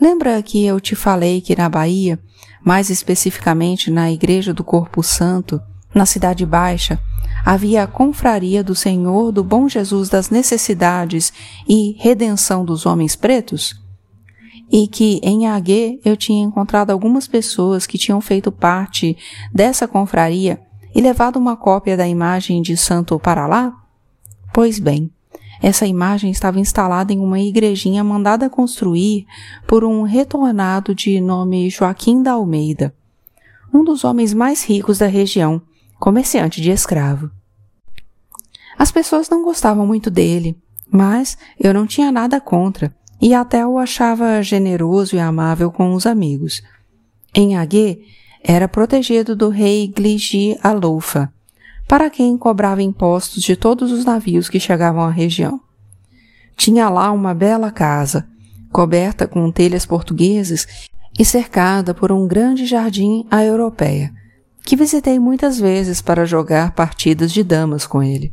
Lembra 0.00 0.42
que 0.42 0.66
eu 0.66 0.80
te 0.80 0.96
falei 0.96 1.40
que 1.40 1.54
na 1.54 1.68
Bahia 1.68 2.18
mais 2.60 2.90
especificamente 2.90 3.88
na 3.88 4.10
Igreja 4.10 4.52
do 4.52 4.64
Corpo 4.64 5.00
Santo, 5.00 5.62
na 5.94 6.04
Cidade 6.04 6.44
Baixa, 6.44 6.98
havia 7.44 7.84
a 7.84 7.86
confraria 7.86 8.62
do 8.62 8.74
Senhor 8.74 9.32
do 9.32 9.42
Bom 9.42 9.68
Jesus 9.68 10.08
das 10.08 10.30
Necessidades 10.30 11.32
e 11.68 11.96
Redenção 11.98 12.64
dos 12.64 12.86
Homens 12.86 13.16
Pretos? 13.16 13.80
E 14.70 14.86
que 14.86 15.20
em 15.22 15.46
Aguê 15.48 16.00
eu 16.04 16.16
tinha 16.16 16.44
encontrado 16.44 16.90
algumas 16.90 17.26
pessoas 17.26 17.86
que 17.86 17.98
tinham 17.98 18.20
feito 18.20 18.52
parte 18.52 19.16
dessa 19.52 19.88
confraria 19.88 20.60
e 20.94 21.00
levado 21.00 21.36
uma 21.36 21.56
cópia 21.56 21.96
da 21.96 22.06
imagem 22.06 22.62
de 22.62 22.76
Santo 22.76 23.18
para 23.18 23.46
lá? 23.46 23.72
Pois 24.52 24.78
bem, 24.78 25.10
essa 25.62 25.86
imagem 25.86 26.30
estava 26.30 26.58
instalada 26.58 27.12
em 27.12 27.18
uma 27.18 27.38
igrejinha 27.38 28.02
mandada 28.02 28.48
construir 28.48 29.26
por 29.66 29.84
um 29.84 30.02
retornado 30.02 30.94
de 30.94 31.20
nome 31.20 31.68
Joaquim 31.68 32.22
da 32.22 32.32
Almeida, 32.32 32.94
um 33.72 33.84
dos 33.84 34.04
homens 34.04 34.32
mais 34.32 34.64
ricos 34.64 34.98
da 34.98 35.06
região, 35.06 35.60
comerciante 36.00 36.62
de 36.62 36.70
escravo. 36.70 37.30
As 38.78 38.90
pessoas 38.90 39.28
não 39.28 39.44
gostavam 39.44 39.86
muito 39.86 40.10
dele, 40.10 40.56
mas 40.90 41.36
eu 41.60 41.74
não 41.74 41.86
tinha 41.86 42.10
nada 42.10 42.40
contra 42.40 42.92
e 43.20 43.34
até 43.34 43.66
o 43.66 43.78
achava 43.78 44.42
generoso 44.42 45.14
e 45.14 45.18
amável 45.18 45.70
com 45.70 45.92
os 45.92 46.06
amigos. 46.06 46.62
Em 47.34 47.56
Aguê, 47.56 48.00
era 48.42 48.66
protegido 48.66 49.36
do 49.36 49.50
rei 49.50 49.86
Gligi 49.86 50.58
Aloufa, 50.62 51.30
para 51.86 52.08
quem 52.08 52.38
cobrava 52.38 52.82
impostos 52.82 53.42
de 53.42 53.54
todos 53.54 53.92
os 53.92 54.06
navios 54.06 54.48
que 54.48 54.58
chegavam 54.58 55.02
à 55.02 55.10
região. 55.10 55.60
Tinha 56.56 56.88
lá 56.88 57.12
uma 57.12 57.34
bela 57.34 57.70
casa, 57.70 58.26
coberta 58.72 59.28
com 59.28 59.52
telhas 59.52 59.84
portugueses 59.84 60.66
e 61.18 61.24
cercada 61.24 61.92
por 61.92 62.10
um 62.10 62.26
grande 62.26 62.64
jardim 62.64 63.26
à 63.30 63.44
europeia, 63.44 64.10
que 64.64 64.76
visitei 64.76 65.18
muitas 65.18 65.58
vezes 65.58 66.00
para 66.00 66.24
jogar 66.24 66.72
partidas 66.72 67.32
de 67.32 67.42
damas 67.42 67.86
com 67.86 68.02
ele. 68.02 68.32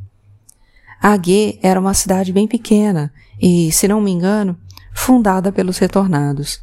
Aguê 1.02 1.60
era 1.62 1.80
uma 1.80 1.94
cidade 1.94 2.34
bem 2.34 2.48
pequena 2.48 3.14
e, 3.42 3.72
se 3.72 3.88
não 3.88 4.02
me 4.02 4.12
engano, 4.12 4.58
fundada 4.94 5.52
pelos 5.52 5.78
retornados. 5.78 6.62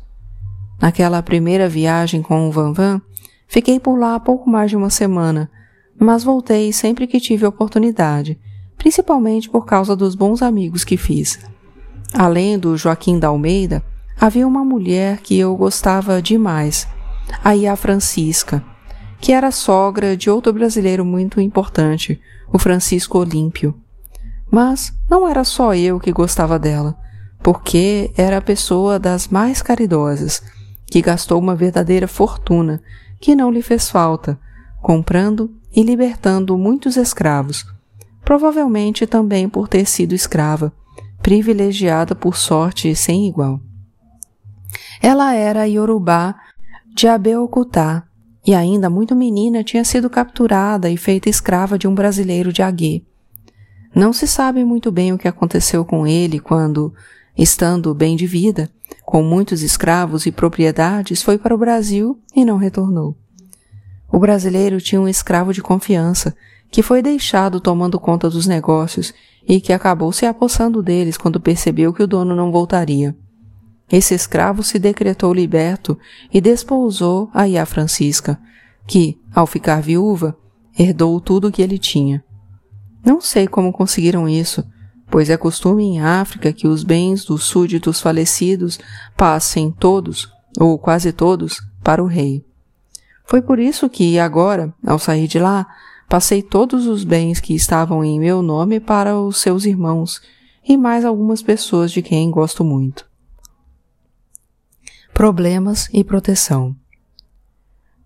Naquela 0.81 1.23
primeira 1.23 1.69
viagem 1.69 2.21
com 2.21 2.49
o 2.49 2.53
Van 2.53 2.73
Van, 2.73 3.01
fiquei 3.47 3.79
por 3.79 3.97
lá 3.97 4.19
pouco 4.19 4.51
mais 4.51 4.71
de 4.71 4.77
uma 4.77 4.91
semana, 4.91 5.51
mas 5.99 6.25
voltei 6.25 6.73
sempre 6.73 7.07
que 7.07 7.21
tive 7.21 7.47
oportunidade, 7.47 8.39
principalmente 8.77 9.49
por 9.49 9.65
causa 9.65 9.95
dos 9.95 10.15
bons 10.15 10.43
amigos 10.43 10.85
que 10.85 10.97
fiz. 10.97 11.39
Além 12.13 12.59
do 12.59 12.77
Joaquim 12.77 13.19
da 13.19 13.29
Almeida, 13.29 13.85
havia 14.21 14.47
uma 14.47 14.65
mulher 14.65 15.19
que 15.19 15.39
eu 15.39 15.57
gostava 15.57 16.21
demais, 16.21 16.89
a 17.43 17.55
Ia 17.55 17.77
Francisca, 17.77 18.65
que 19.25 19.33
era 19.33 19.51
sogra 19.51 20.15
de 20.15 20.29
outro 20.29 20.53
brasileiro 20.53 21.03
muito 21.03 21.41
importante, 21.41 22.21
o 22.53 22.59
Francisco 22.59 23.19
Olímpio. 23.19 23.75
Mas 24.53 24.93
não 25.09 25.27
era 25.27 25.45
só 25.45 25.75
eu 25.75 25.99
que 25.99 26.13
gostava 26.13 26.59
dela, 26.59 26.95
porque 27.43 28.13
era 28.19 28.37
a 28.37 28.43
pessoa 28.43 28.99
das 28.99 29.29
mais 29.29 29.63
caridosas, 29.63 30.43
que 30.85 31.01
gastou 31.01 31.41
uma 31.41 31.55
verdadeira 31.55 32.07
fortuna 32.07 32.83
que 33.19 33.35
não 33.35 33.51
lhe 33.51 33.63
fez 33.63 33.89
falta, 33.89 34.39
comprando 34.83 35.51
e 35.75 35.83
libertando 35.83 36.59
muitos 36.59 36.99
escravos, 36.99 37.65
provavelmente 38.27 39.07
também 39.07 39.49
por 39.49 39.69
ter 39.69 39.87
sido 39.87 40.15
escrava, 40.15 40.71
privilegiada 41.23 42.15
por 42.15 42.37
sorte 42.37 42.95
sem 42.95 43.27
igual. 43.27 43.59
Ela 45.01 45.33
era 45.33 45.67
Yorubá 45.67 46.35
de 46.95 47.09
Abeokutá 47.09 48.07
e 48.47 48.55
ainda 48.55 48.91
muito 48.91 49.17
menina 49.17 49.65
tinha 49.65 49.85
sido 49.85 50.11
capturada 50.11 50.91
e 50.91 50.97
feita 50.97 51.29
escrava 51.29 51.79
de 51.79 51.89
um 51.89 51.95
brasileiro 51.95 52.53
de 52.53 52.63
Aguê. 52.63 53.03
Não 53.95 54.13
se 54.13 54.27
sabe 54.27 54.65
muito 54.65 54.91
bem 54.91 55.13
o 55.13 55.19
que 55.19 55.29
aconteceu 55.29 55.85
com 55.85 56.07
ele 56.07 56.39
quando, 56.41 56.93
estando 57.37 57.95
bem 57.95 58.17
de 58.17 58.27
vida, 58.27 58.69
com 59.05 59.23
muitos 59.23 59.63
escravos 59.63 60.27
e 60.27 60.33
propriedades, 60.33 61.23
foi 61.23 61.39
para 61.39 61.55
o 61.55 61.59
Brasil 61.59 62.19
e 62.35 62.45
não 62.45 62.57
retornou. 62.57 63.17
O 64.11 64.19
brasileiro 64.19 64.81
tinha 64.81 65.01
um 65.01 65.09
escravo 65.09 65.53
de 65.53 65.63
confiança, 65.63 66.35
que 66.71 66.83
foi 66.83 67.03
deixado 67.03 67.61
tomando 67.61 68.01
conta 68.01 68.29
dos 68.29 68.47
negócios 68.47 69.15
e 69.47 69.61
que 69.61 69.73
acabou 69.73 70.13
se 70.13 70.27
apossando 70.27 70.83
deles 70.83 71.17
quando 71.17 71.41
percebeu 71.41 71.93
que 71.93 72.03
o 72.03 72.07
dono 72.07 72.35
não 72.35 72.51
voltaria. 72.51 73.15
Esse 73.97 74.13
escravo 74.13 74.65
se 74.65 74.77
decretou 74.77 75.33
liberto 75.33 75.97
e 76.33 76.41
despousou 76.41 77.31
a 77.33 77.47
Ia 77.47 77.65
Francisca, 77.65 78.41
que, 78.89 79.17
ao 79.33 79.47
ficar 79.47 79.81
viúva, 79.81 80.37
herdou 80.77 81.21
tudo 81.21 81.47
o 81.47 81.53
que 81.53 81.63
ele 81.63 81.79
tinha. 81.79 82.25
Não 83.07 83.21
sei 83.21 83.47
como 83.47 83.73
conseguiram 83.73 84.29
isso, 84.29 84.65
pois 85.09 85.31
é 85.31 85.37
costume 85.37 85.85
em 85.85 86.01
África 86.01 86.53
que 86.53 86.67
os 86.67 86.83
bens 86.83 87.25
dos 87.25 87.45
súditos 87.45 88.01
falecidos 88.01 88.81
passem 89.17 89.71
todos, 89.71 90.29
ou 90.59 90.77
quase 90.77 91.13
todos, 91.13 91.61
para 91.81 92.03
o 92.03 92.09
rei. 92.09 92.45
Foi 93.25 93.41
por 93.41 93.61
isso 93.61 93.89
que, 93.89 94.19
agora, 94.19 94.75
ao 94.85 94.99
sair 94.99 95.29
de 95.29 95.39
lá, 95.39 95.69
passei 96.09 96.43
todos 96.43 96.89
os 96.89 97.05
bens 97.05 97.39
que 97.39 97.55
estavam 97.55 98.03
em 98.03 98.19
meu 98.19 98.43
nome 98.43 98.81
para 98.81 99.17
os 99.17 99.37
seus 99.37 99.65
irmãos 99.65 100.21
e 100.69 100.77
mais 100.77 101.05
algumas 101.05 101.41
pessoas 101.43 101.93
de 101.93 102.03
quem 102.03 102.29
gosto 102.29 102.65
muito. 102.65 103.14
Problemas 105.15 105.89
e 105.93 106.03
proteção. 106.03 106.75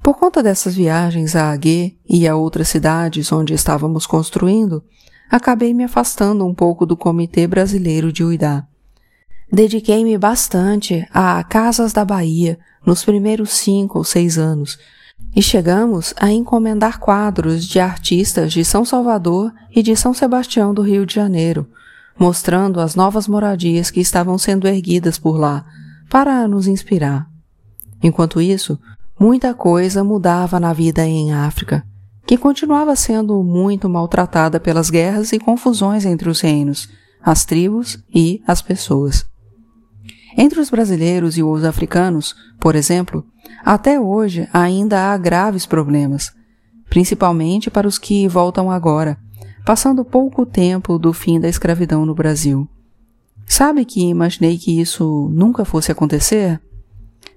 Por 0.03 0.19
conta 0.19 0.43
dessas 0.43 0.75
viagens 0.75 1.35
a 1.35 1.51
Aguê 1.51 1.97
e 2.07 2.29
a 2.29 2.37
outras 2.37 2.69
cidades 2.69 3.33
onde 3.33 3.55
estávamos 3.55 4.07
construindo, 4.07 4.85
acabei 5.31 5.73
me 5.73 5.85
afastando 5.85 6.47
um 6.47 6.55
pouco 6.55 6.85
do 6.85 6.99
Comitê 6.99 7.47
Brasileiro 7.47 8.13
de 8.13 8.23
Uidá. 8.23 8.67
Dediquei-me 9.51 10.19
bastante 10.19 11.09
a 11.11 11.43
Casas 11.43 11.95
da 11.95 12.05
Bahia 12.05 12.59
nos 12.85 13.03
primeiros 13.03 13.53
cinco 13.53 13.97
ou 13.97 14.05
seis 14.05 14.37
anos, 14.37 14.79
e 15.35 15.41
chegamos 15.41 16.13
a 16.19 16.31
encomendar 16.31 17.01
quadros 17.01 17.65
de 17.65 17.81
artistas 17.81 18.53
de 18.53 18.63
São 18.67 18.85
Salvador 18.85 19.51
e 19.75 19.83
de 19.83 19.97
São 19.97 20.13
Sebastião 20.13 20.75
do 20.75 20.83
Rio 20.83 21.07
de 21.07 21.15
Janeiro, 21.15 21.67
mostrando 22.19 22.79
as 22.79 22.95
novas 22.95 23.27
moradias 23.27 23.91
que 23.91 23.99
estavam 23.99 24.37
sendo 24.37 24.69
erguidas 24.69 25.19
por 25.19 25.39
lá, 25.39 25.65
para 26.09 26.47
nos 26.49 26.67
inspirar. 26.67 27.29
Enquanto 28.03 28.41
isso, 28.41 28.79
muita 29.19 29.55
coisa 29.55 30.05
mudava 30.05 30.61
na 30.61 30.73
vida 30.73 31.07
em 31.07 31.33
África, 31.33 31.85
que 32.27 32.37
continuava 32.37 32.95
sendo 32.95 33.43
muito 33.43 33.89
maltratada 33.89 34.61
pelas 34.61 34.91
guerras 34.91 35.33
e 35.33 35.39
confusões 35.39 36.05
entre 36.05 36.29
os 36.29 36.41
reinos, 36.41 36.89
as 37.23 37.45
tribos 37.45 37.99
e 38.15 38.43
as 38.47 38.63
pessoas. 38.63 39.27
Entre 40.37 40.61
os 40.61 40.71
brasileiros 40.71 41.37
e 41.37 41.43
os 41.43 41.65
africanos, 41.65 42.35
por 42.61 42.77
exemplo, 42.77 43.25
até 43.65 43.99
hoje 43.99 44.49
ainda 44.53 45.13
há 45.13 45.17
graves 45.17 45.67
problemas, 45.67 46.33
principalmente 46.89 47.71
para 47.71 47.89
os 47.89 47.99
que 47.99 48.29
voltam 48.29 48.71
agora, 48.71 49.19
passando 49.65 50.05
pouco 50.05 50.47
tempo 50.47 50.99
do 50.99 51.13
fim 51.13 51.41
da 51.41 51.49
escravidão 51.49 52.07
no 52.07 52.15
Brasil. 52.15 52.69
Sabe 53.49 53.85
que 53.85 54.01
imaginei 54.03 54.59
que 54.59 54.79
isso 54.79 55.31
nunca 55.33 55.65
fosse 55.65 55.91
acontecer? 55.91 56.61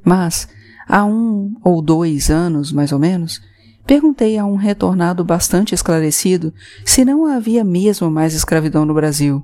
Mas, 0.03 0.47
há 0.87 1.05
um 1.05 1.55
ou 1.63 1.81
dois 1.81 2.29
anos, 2.29 2.71
mais 2.71 2.91
ou 2.91 2.99
menos, 2.99 3.41
perguntei 3.87 4.37
a 4.37 4.45
um 4.45 4.55
retornado 4.55 5.23
bastante 5.23 5.73
esclarecido 5.73 6.53
se 6.85 7.05
não 7.05 7.25
havia 7.25 7.63
mesmo 7.63 8.11
mais 8.11 8.33
escravidão 8.33 8.85
no 8.85 8.93
Brasil. 8.93 9.43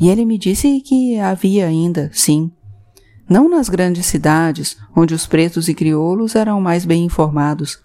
E 0.00 0.08
ele 0.08 0.24
me 0.24 0.36
disse 0.36 0.80
que 0.80 1.18
havia 1.18 1.66
ainda, 1.66 2.10
sim. 2.12 2.50
Não 3.28 3.48
nas 3.48 3.68
grandes 3.68 4.06
cidades, 4.06 4.76
onde 4.96 5.14
os 5.14 5.26
pretos 5.26 5.68
e 5.68 5.74
crioulos 5.74 6.34
eram 6.34 6.60
mais 6.60 6.84
bem 6.84 7.04
informados, 7.04 7.78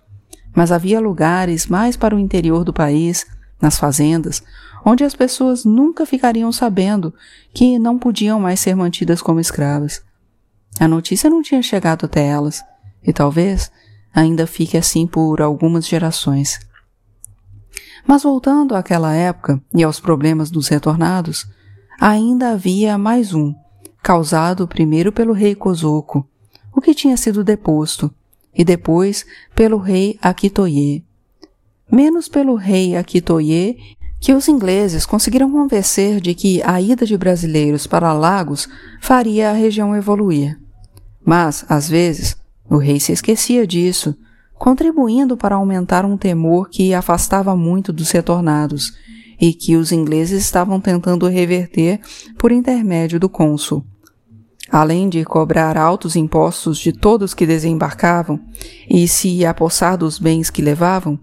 mas 0.56 0.72
havia 0.72 1.00
lugares 1.00 1.68
mais 1.68 1.96
para 1.96 2.16
o 2.16 2.20
interior 2.20 2.64
do 2.64 2.74
país, 2.74 3.26
nas 3.62 3.78
fazendas, 3.78 4.42
onde 4.89 5.03
as 5.03 5.13
pessoas 5.13 5.65
nunca 5.65 6.06
ficariam 6.06 6.50
sabendo 6.50 7.13
que 7.53 7.77
não 7.77 8.00
podiam 8.00 8.39
mais 8.39 8.62
ser 8.62 8.74
mantidas 8.74 9.22
como 9.22 9.38
escravas. 9.38 10.01
A 10.79 10.88
notícia 10.88 11.29
não 11.29 11.41
tinha 11.41 11.62
chegado 11.62 12.06
até 12.06 12.25
elas, 12.25 12.63
e 13.03 13.12
talvez 13.12 13.70
ainda 14.15 14.48
fique 14.48 14.77
assim 14.77 15.06
por 15.06 15.41
algumas 15.41 15.86
gerações. 15.86 16.58
Mas 18.08 18.24
voltando 18.24 18.77
àquela 18.77 19.13
época 19.13 19.62
e 19.75 19.84
aos 19.84 20.00
problemas 20.00 20.50
dos 20.50 20.70
retornados, 20.70 21.46
ainda 22.00 22.51
havia 22.51 22.98
mais 22.98 23.34
um, 23.34 23.53
causado 24.01 24.65
primeiro 24.70 25.12
pelo 25.12 25.34
rei 25.34 25.53
Kozuko, 25.53 26.25
o 26.74 26.79
que 26.79 26.96
tinha 26.96 27.17
sido 27.17 27.44
deposto, 27.44 28.10
e 28.56 28.63
depois 28.63 29.25
pelo 29.53 29.79
rei 29.79 30.17
Akitoye. 30.22 31.06
Menos 31.91 32.29
pelo 32.29 32.56
rei 32.56 32.96
Akitoye 32.96 33.97
que 34.20 34.34
os 34.34 34.48
ingleses 34.48 35.06
conseguiram 35.06 35.52
convencer 35.52 36.20
de 36.20 36.34
que 36.34 36.62
a 36.64 36.82
ida 36.82 37.06
de 37.06 37.18
brasileiros 37.18 37.86
para 37.86 38.14
Lagos 38.14 38.68
faria 39.02 39.50
a 39.50 39.54
região 39.54 39.96
evoluir. 39.96 40.60
Mas, 41.24 41.66
às 41.70 41.90
vezes, 41.90 42.36
o 42.70 42.78
rei 42.78 43.00
se 43.00 43.12
esquecia 43.12 43.68
disso, 43.68 44.16
contribuindo 44.56 45.38
para 45.38 45.56
aumentar 45.56 46.04
um 46.06 46.18
temor 46.18 46.70
que 46.70 46.94
afastava 46.94 47.56
muito 47.56 47.94
dos 47.94 48.12
retornados 48.12 48.94
e 49.40 49.54
que 49.54 49.76
os 49.76 49.92
ingleses 49.92 50.44
estavam 50.44 50.80
tentando 50.82 51.28
reverter 51.28 52.00
por 52.38 52.52
intermédio 52.52 53.20
do 53.20 53.30
cônsul. 53.30 53.86
Além 54.70 55.08
de 55.08 55.24
cobrar 55.24 55.78
altos 55.78 56.16
impostos 56.16 56.80
de 56.80 56.92
todos 56.92 57.34
que 57.34 57.46
desembarcavam 57.46 58.40
e 58.90 59.08
se 59.08 59.46
apossar 59.46 59.98
dos 59.98 60.20
bens 60.20 60.50
que 60.50 60.62
levavam, 60.62 61.18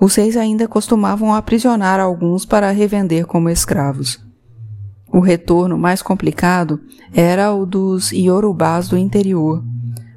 os 0.00 0.14
reis 0.14 0.36
ainda 0.36 0.66
costumavam 0.66 1.34
aprisionar 1.34 2.00
alguns 2.00 2.46
para 2.46 2.70
revender 2.70 3.26
como 3.26 3.50
escravos. 3.50 4.18
O 5.12 5.20
retorno 5.20 5.76
mais 5.76 6.00
complicado 6.00 6.80
era 7.12 7.52
o 7.52 7.66
dos 7.66 8.10
iorubás 8.10 8.88
do 8.88 8.96
interior, 8.96 9.62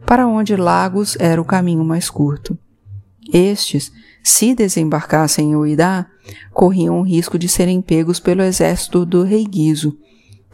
para 0.05 0.25
onde 0.25 0.55
Lagos 0.55 1.17
era 1.19 1.41
o 1.41 1.45
caminho 1.45 1.83
mais 1.83 2.09
curto. 2.09 2.57
Estes, 3.33 3.91
se 4.23 4.53
desembarcassem 4.55 5.51
em 5.51 5.55
Uidá, 5.55 6.05
corriam 6.53 6.99
o 6.99 7.03
risco 7.03 7.37
de 7.37 7.49
serem 7.49 7.81
pegos 7.81 8.19
pelo 8.19 8.41
exército 8.41 9.05
do 9.05 9.23
rei 9.23 9.43
Guizo, 9.43 9.97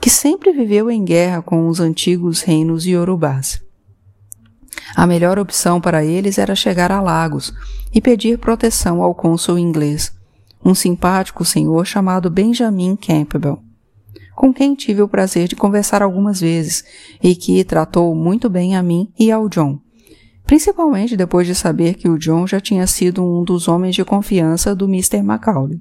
que 0.01 0.09
sempre 0.09 0.51
viveu 0.51 0.89
em 0.89 1.03
guerra 1.03 1.41
com 1.41 1.67
os 1.67 1.79
antigos 1.79 2.41
reinos 2.41 2.85
iorubás. 2.85 3.61
A 4.95 5.05
melhor 5.05 5.37
opção 5.37 5.79
para 5.79 6.03
eles 6.03 6.37
era 6.37 6.55
chegar 6.55 6.91
a 6.91 7.01
Lagos 7.01 7.53
e 7.93 8.01
pedir 8.01 8.37
proteção 8.37 9.01
ao 9.01 9.13
cônsul 9.13 9.57
inglês, 9.57 10.11
um 10.63 10.73
simpático 10.73 11.45
senhor 11.45 11.85
chamado 11.85 12.29
Benjamin 12.29 12.95
Campbell, 12.95 13.59
com 14.35 14.53
quem 14.53 14.75
tive 14.75 15.01
o 15.01 15.07
prazer 15.07 15.47
de 15.47 15.55
conversar 15.55 16.01
algumas 16.01 16.41
vezes 16.41 16.83
e 17.21 17.35
que 17.35 17.63
tratou 17.63 18.13
muito 18.15 18.49
bem 18.49 18.75
a 18.75 18.83
mim 18.83 19.11
e 19.17 19.31
ao 19.31 19.47
John, 19.47 19.79
principalmente 20.45 21.15
depois 21.15 21.45
de 21.45 21.55
saber 21.55 21.95
que 21.95 22.09
o 22.09 22.17
John 22.17 22.47
já 22.47 22.59
tinha 22.59 22.87
sido 22.87 23.23
um 23.23 23.43
dos 23.43 23.67
homens 23.67 23.95
de 23.95 24.03
confiança 24.03 24.75
do 24.75 24.85
Mr. 24.85 25.21
Macaulay. 25.21 25.79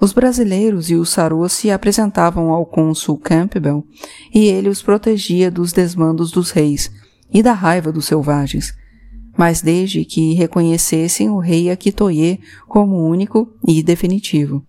Os 0.00 0.12
brasileiros 0.12 0.90
e 0.90 0.96
os 0.96 1.08
sarôs 1.10 1.52
se 1.52 1.70
apresentavam 1.70 2.50
ao 2.50 2.66
cônsul 2.66 3.16
Campbell 3.16 3.86
e 4.34 4.46
ele 4.46 4.68
os 4.68 4.82
protegia 4.82 5.50
dos 5.50 5.72
desmandos 5.72 6.30
dos 6.30 6.50
reis 6.50 6.90
e 7.34 7.42
da 7.42 7.52
raiva 7.52 7.90
dos 7.90 8.06
selvagens, 8.06 8.72
mas 9.36 9.60
desde 9.60 10.04
que 10.04 10.32
reconhecessem 10.34 11.28
o 11.28 11.38
rei 11.38 11.68
Akitoye 11.68 12.40
como 12.68 13.04
único 13.04 13.52
e 13.66 13.82
definitivo, 13.82 14.64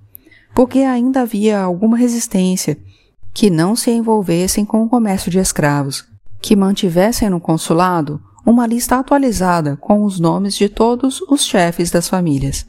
porque 0.55 0.79
ainda 0.79 1.21
havia 1.21 1.61
alguma 1.61 1.95
resistência, 1.95 2.77
que 3.31 3.49
não 3.49 3.75
se 3.75 3.91
envolvessem 3.91 4.65
com 4.65 4.83
o 4.83 4.89
comércio 4.89 5.29
de 5.29 5.37
escravos, 5.37 6.05
que 6.41 6.55
mantivessem 6.55 7.29
no 7.29 7.39
consulado 7.39 8.19
uma 8.45 8.65
lista 8.65 8.97
atualizada 8.97 9.75
com 9.77 10.03
os 10.03 10.19
nomes 10.19 10.55
de 10.55 10.69
todos 10.69 11.21
os 11.21 11.43
chefes 11.43 11.91
das 11.91 12.07
famílias 12.07 12.65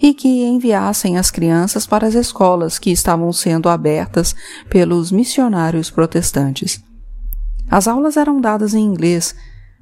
e 0.00 0.12
que 0.12 0.44
enviassem 0.44 1.16
as 1.16 1.30
crianças 1.30 1.86
para 1.86 2.06
as 2.06 2.14
escolas 2.14 2.78
que 2.78 2.90
estavam 2.90 3.32
sendo 3.32 3.68
abertas 3.68 4.34
pelos 4.68 5.10
missionários 5.10 5.90
protestantes. 5.90 6.83
As 7.70 7.88
aulas 7.88 8.16
eram 8.16 8.40
dadas 8.40 8.74
em 8.74 8.84
inglês, 8.84 9.34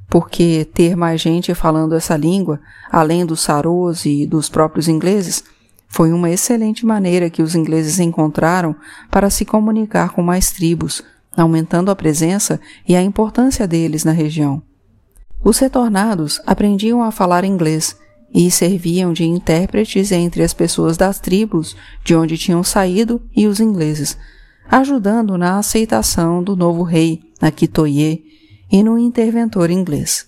porque 0.09 0.67
ter 0.73 0.97
mais 0.97 1.21
gente 1.21 1.55
falando 1.55 1.95
essa 1.95 2.17
língua, 2.17 2.61
além 2.91 3.25
dos 3.25 3.41
sarôs 3.41 4.05
e 4.05 4.27
dos 4.27 4.49
próprios 4.49 4.89
ingleses, 4.89 5.45
foi 5.89 6.13
uma 6.13 6.31
excelente 6.31 6.87
maneira 6.87 7.29
que 7.29 7.43
os 7.43 7.55
ingleses 7.55 7.99
encontraram 7.99 8.75
para 9.11 9.29
se 9.29 9.45
comunicar 9.45 10.11
com 10.11 10.23
mais 10.23 10.51
tribos, 10.51 11.03
aumentando 11.37 11.91
a 11.91 11.97
presença 11.97 12.61
e 12.89 12.97
a 12.97 13.03
importância 13.03 13.67
deles 13.67 14.05
na 14.05 14.13
região. 14.13 14.63
Os 15.45 15.59
retornados 15.59 16.41
aprendiam 16.47 17.03
a 17.03 17.11
falar 17.11 17.45
inglês 17.45 17.97
e 18.35 18.51
serviam 18.51 19.13
de 19.13 19.25
intérpretes 19.25 20.13
entre 20.13 20.43
as 20.43 20.55
pessoas 20.55 20.97
das 20.97 21.19
tribos 21.19 21.77
de 22.03 22.15
onde 22.15 22.39
tinham 22.39 22.63
saído 22.63 23.21
e 23.37 23.47
os 23.47 23.61
ingleses, 23.61 24.17
ajudando 24.73 25.37
na 25.37 25.59
aceitação 25.59 26.43
do 26.43 26.57
novo 26.57 26.83
rei, 26.83 27.21
Akitoye, 27.39 28.25
e 28.71 28.83
no 28.83 28.99
interventor 28.99 29.71
inglês. 29.71 30.27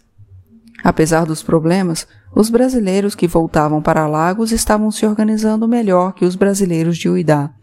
Apesar 0.85 1.25
dos 1.25 1.43
problemas, 1.43 2.07
os 2.37 2.51
brasileiros 2.51 3.15
que 3.15 3.27
voltavam 3.27 3.81
para 3.81 4.07
Lagos 4.07 4.53
estavam 4.53 4.91
se 4.91 5.07
organizando 5.07 5.67
melhor 5.67 6.13
que 6.13 6.27
os 6.27 6.37
brasileiros 6.37 6.99
de 6.99 7.09
Uidá, 7.09 7.55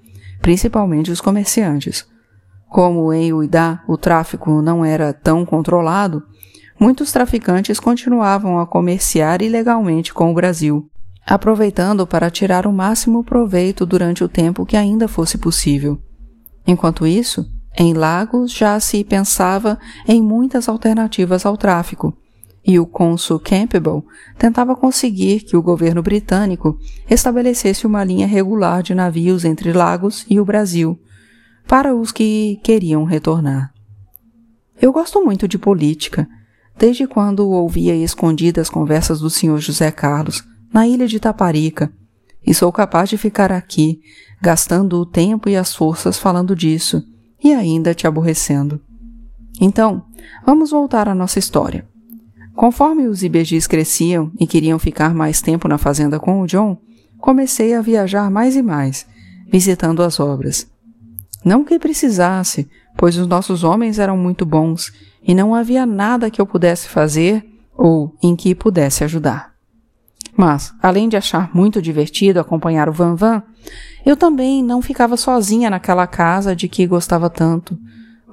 principalmente 0.41 1.11
os 1.11 1.21
comerciantes. 1.21 2.03
Como 2.67 3.13
em 3.13 3.31
Uidá 3.31 3.83
o 3.87 3.95
tráfico 3.95 4.59
não 4.59 4.83
era 4.83 5.13
tão 5.13 5.45
controlado, 5.45 6.23
muitos 6.79 7.11
traficantes 7.11 7.79
continuavam 7.79 8.57
a 8.57 8.65
comerciar 8.65 9.43
ilegalmente 9.43 10.11
com 10.11 10.31
o 10.31 10.33
Brasil, 10.33 10.89
aproveitando 11.27 12.07
para 12.07 12.31
tirar 12.31 12.65
o 12.65 12.73
máximo 12.73 13.23
proveito 13.23 13.85
durante 13.85 14.23
o 14.23 14.27
tempo 14.27 14.65
que 14.65 14.75
ainda 14.75 15.07
fosse 15.07 15.37
possível. 15.37 16.01
Enquanto 16.65 17.07
isso, 17.07 17.49
em 17.77 17.93
Lagos 17.93 18.51
já 18.51 18.79
se 18.79 19.03
pensava 19.03 19.79
em 20.07 20.21
muitas 20.21 20.67
alternativas 20.67 21.45
ao 21.45 21.57
tráfico, 21.57 22.15
e 22.65 22.77
o 22.79 22.85
cônsul 22.85 23.39
Campbell 23.39 24.05
tentava 24.37 24.75
conseguir 24.75 25.41
que 25.41 25.57
o 25.57 25.61
governo 25.61 26.03
britânico 26.03 26.77
estabelecesse 27.09 27.87
uma 27.87 28.03
linha 28.03 28.27
regular 28.27 28.83
de 28.83 28.93
navios 28.93 29.43
entre 29.43 29.73
Lagos 29.73 30.25
e 30.29 30.39
o 30.39 30.45
Brasil, 30.45 30.99
para 31.67 31.95
os 31.95 32.11
que 32.11 32.59
queriam 32.63 33.03
retornar. 33.03 33.73
Eu 34.79 34.91
gosto 34.91 35.23
muito 35.23 35.47
de 35.47 35.57
política, 35.57 36.27
desde 36.77 37.07
quando 37.07 37.49
ouvia 37.49 37.95
escondidas 37.95 38.69
conversas 38.69 39.19
do 39.19 39.29
Sr. 39.29 39.57
José 39.57 39.91
Carlos 39.91 40.43
na 40.73 40.87
ilha 40.87 41.07
de 41.07 41.19
Taparica, 41.19 41.91
e 42.45 42.53
sou 42.53 42.71
capaz 42.71 43.09
de 43.09 43.17
ficar 43.17 43.51
aqui, 43.51 44.01
gastando 44.41 44.97
o 44.99 45.05
tempo 45.05 45.47
e 45.49 45.55
as 45.55 45.75
forças 45.75 46.17
falando 46.17 46.55
disso, 46.55 47.03
e 47.43 47.53
ainda 47.53 47.93
te 47.93 48.07
aborrecendo. 48.07 48.81
Então, 49.59 50.03
vamos 50.45 50.71
voltar 50.71 51.07
à 51.07 51.15
nossa 51.15 51.39
história. 51.39 51.87
Conforme 52.55 53.07
os 53.07 53.23
IBGs 53.23 53.67
cresciam 53.67 54.31
e 54.39 54.45
queriam 54.45 54.77
ficar 54.77 55.13
mais 55.13 55.41
tempo 55.41 55.67
na 55.67 55.77
fazenda 55.77 56.19
com 56.19 56.41
o 56.41 56.47
John, 56.47 56.77
comecei 57.17 57.73
a 57.73 57.81
viajar 57.81 58.29
mais 58.29 58.55
e 58.55 58.61
mais, 58.61 59.05
visitando 59.51 60.03
as 60.03 60.19
obras. 60.19 60.69
Não 61.43 61.63
que 61.63 61.79
precisasse, 61.79 62.69
pois 62.97 63.17
os 63.17 63.27
nossos 63.27 63.63
homens 63.63 63.99
eram 63.99 64.17
muito 64.17 64.45
bons 64.45 64.91
e 65.23 65.33
não 65.33 65.55
havia 65.55 65.85
nada 65.85 66.29
que 66.29 66.41
eu 66.41 66.45
pudesse 66.45 66.87
fazer 66.87 67.45
ou 67.75 68.15
em 68.21 68.35
que 68.35 68.53
pudesse 68.53 69.03
ajudar. 69.03 69.50
Mas, 70.41 70.73
além 70.81 71.07
de 71.07 71.15
achar 71.15 71.51
muito 71.53 71.79
divertido 71.79 72.39
acompanhar 72.39 72.89
o 72.89 72.91
Van 72.91 73.13
Van, 73.13 73.43
eu 74.03 74.17
também 74.17 74.63
não 74.63 74.81
ficava 74.81 75.15
sozinha 75.15 75.69
naquela 75.69 76.07
casa 76.07 76.55
de 76.55 76.67
que 76.67 76.87
gostava 76.87 77.29
tanto, 77.29 77.77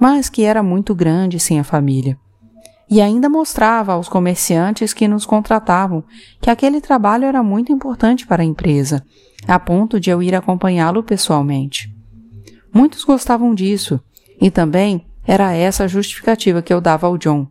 mas 0.01 0.27
que 0.27 0.41
era 0.41 0.63
muito 0.63 0.95
grande 0.95 1.39
sem 1.39 1.59
a 1.59 1.63
família. 1.63 2.17
E 2.89 2.99
ainda 2.99 3.29
mostrava 3.29 3.93
aos 3.93 4.09
comerciantes 4.09 4.91
que 4.91 5.07
nos 5.07 5.23
contratavam 5.23 6.03
que 6.41 6.49
aquele 6.49 6.81
trabalho 6.81 7.25
era 7.25 7.43
muito 7.43 7.71
importante 7.71 8.25
para 8.25 8.41
a 8.41 8.45
empresa, 8.45 9.05
a 9.47 9.59
ponto 9.59 9.99
de 9.99 10.09
eu 10.09 10.23
ir 10.23 10.33
acompanhá-lo 10.33 11.03
pessoalmente. 11.03 11.95
Muitos 12.73 13.03
gostavam 13.03 13.53
disso, 13.53 14.01
e 14.41 14.49
também 14.49 15.05
era 15.27 15.53
essa 15.53 15.83
a 15.83 15.87
justificativa 15.87 16.63
que 16.63 16.73
eu 16.73 16.81
dava 16.81 17.05
ao 17.05 17.19
John, 17.19 17.45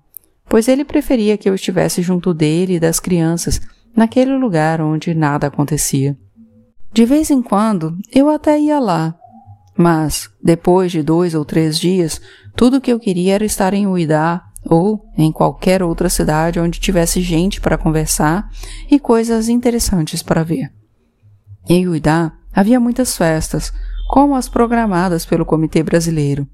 pois 0.49 0.67
ele 0.67 0.85
preferia 0.85 1.39
que 1.39 1.49
eu 1.49 1.55
estivesse 1.55 2.03
junto 2.03 2.35
dele 2.35 2.75
e 2.75 2.81
das 2.81 2.99
crianças, 2.99 3.61
naquele 3.99 4.35
lugar 4.37 4.81
onde 4.81 5.13
nada 5.13 5.49
acontecia. 5.49 6.17
De 6.93 7.05
vez 7.05 7.33
em 7.33 7.43
quando 7.43 7.99
eu 8.15 8.31
até 8.31 8.57
ia 8.57 8.79
lá, 8.79 9.17
mas 9.77 10.31
depois 10.41 10.93
de 10.93 11.03
dois 11.03 11.35
ou 11.35 11.45
três 11.45 11.77
dias, 11.77 12.21
tudo 12.55 12.77
o 12.77 12.81
que 12.81 12.93
eu 12.93 13.01
queria 13.01 13.35
era 13.35 13.45
estar 13.45 13.75
em 13.75 13.89
Uidá 13.89 14.45
ou 14.65 15.05
em 15.17 15.33
qualquer 15.33 15.83
outra 15.83 16.09
cidade 16.09 16.61
onde 16.61 16.79
tivesse 16.79 17.21
gente 17.21 17.61
para 17.61 17.77
conversar 17.77 18.49
e 18.89 19.01
coisas 19.01 19.49
interessantes 19.49 20.23
para 20.23 20.45
ver. 20.45 20.73
Em 21.69 21.89
Uidá 21.89 22.31
havia 22.55 22.79
muitas 22.79 23.17
festas, 23.17 23.73
como 24.09 24.37
as 24.37 24.49
programadas 24.49 25.27
pelo 25.27 25.45
Comitê 25.45 25.83
Brasileiro. 25.83 26.47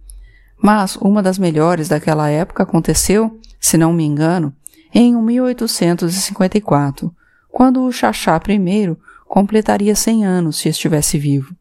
Mas 0.62 0.96
uma 0.96 1.22
das 1.22 1.38
melhores 1.38 1.88
daquela 1.88 2.30
época 2.30 2.62
aconteceu, 2.62 3.38
se 3.60 3.76
não 3.76 3.92
me 3.92 4.04
engano, 4.04 4.50
em 4.94 5.14
1854, 5.14 7.14
quando 7.54 7.84
o 7.84 7.92
Xaxá 7.92 8.40
I 8.48 8.96
completaria 9.28 9.94
100 9.94 10.24
anos 10.24 10.56
se 10.56 10.68
estivesse 10.68 11.16
vivo. 11.16 11.54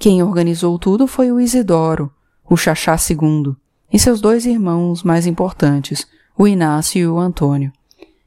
Quem 0.00 0.20
organizou 0.20 0.76
tudo 0.80 1.06
foi 1.06 1.30
o 1.30 1.40
Isidoro, 1.40 2.12
o 2.44 2.56
Xaxá 2.56 2.96
II, 3.08 3.54
e 3.92 4.00
seus 4.00 4.20
dois 4.20 4.44
irmãos 4.44 5.04
mais 5.04 5.24
importantes, 5.24 6.08
o 6.36 6.48
Inácio 6.48 6.98
e 6.98 7.06
o 7.06 7.20
Antônio. 7.20 7.72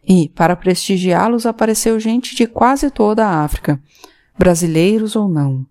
E, 0.07 0.29
para 0.29 0.55
prestigiá-los, 0.55 1.45
apareceu 1.45 1.99
gente 1.99 2.33
de 2.33 2.47
quase 2.47 2.89
toda 2.89 3.27
a 3.27 3.43
África, 3.43 3.77
brasileiros 4.37 5.17
ou 5.17 5.27
não, 5.27 5.65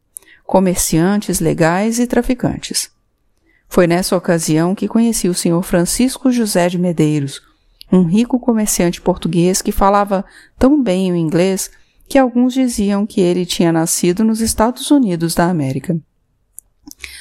comerciantes 0.44 1.40
legais 1.40 1.98
e 1.98 2.06
traficantes. 2.06 2.90
Foi 3.66 3.86
nessa 3.86 4.14
ocasião 4.14 4.74
que 4.74 4.86
conheci 4.86 5.26
o 5.26 5.34
senhor 5.34 5.62
Francisco 5.62 6.30
José 6.30 6.68
de 6.68 6.78
Medeiros, 6.78 7.47
um 7.90 8.04
rico 8.04 8.38
comerciante 8.38 9.00
português 9.00 9.62
que 9.62 9.72
falava 9.72 10.24
tão 10.58 10.82
bem 10.82 11.10
o 11.10 11.16
inglês 11.16 11.70
que 12.08 12.18
alguns 12.18 12.54
diziam 12.54 13.06
que 13.06 13.20
ele 13.20 13.44
tinha 13.44 13.70
nascido 13.70 14.24
nos 14.24 14.40
Estados 14.40 14.90
Unidos 14.90 15.34
da 15.34 15.48
América. 15.48 15.98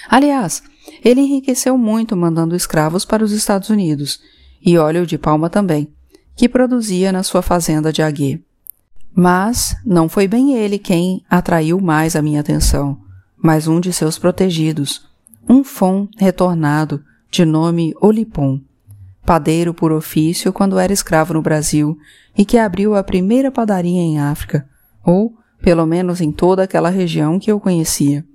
Aliás, 0.09 0.63
ele 1.03 1.21
enriqueceu 1.21 1.77
muito 1.77 2.15
mandando 2.15 2.55
escravos 2.55 3.03
para 3.03 3.23
os 3.23 3.31
Estados 3.31 3.69
Unidos, 3.69 4.19
e 4.61 4.77
óleo 4.77 5.05
de 5.05 5.17
palma 5.17 5.49
também, 5.49 5.89
que 6.35 6.47
produzia 6.47 7.11
na 7.11 7.23
sua 7.23 7.41
fazenda 7.41 7.91
de 7.91 8.01
Aguê. 8.01 8.41
Mas 9.13 9.75
não 9.85 10.07
foi 10.07 10.27
bem 10.27 10.53
ele 10.53 10.77
quem 10.77 11.23
atraiu 11.29 11.79
mais 11.81 12.15
a 12.15 12.21
minha 12.21 12.39
atenção, 12.39 12.97
mas 13.37 13.67
um 13.67 13.79
de 13.79 13.91
seus 13.91 14.17
protegidos, 14.17 15.05
um 15.49 15.63
fon 15.63 16.07
retornado, 16.17 17.03
de 17.29 17.43
nome 17.43 17.93
Olipon, 17.99 18.61
padeiro 19.27 19.73
por 19.73 19.91
ofício 19.91 20.53
quando 20.53 20.79
era 20.79 20.93
escravo 20.93 21.33
no 21.33 21.41
Brasil 21.41 21.97
e 22.37 22.45
que 22.45 22.57
abriu 22.57 22.95
a 22.95 23.03
primeira 23.03 23.51
padaria 23.51 23.99
em 23.99 24.17
África, 24.17 24.65
ou 25.03 25.33
pelo 25.61 25.85
menos 25.85 26.21
em 26.21 26.31
toda 26.31 26.63
aquela 26.63 26.89
região 26.89 27.37
que 27.37 27.51
eu 27.51 27.59
conhecia. 27.59 28.25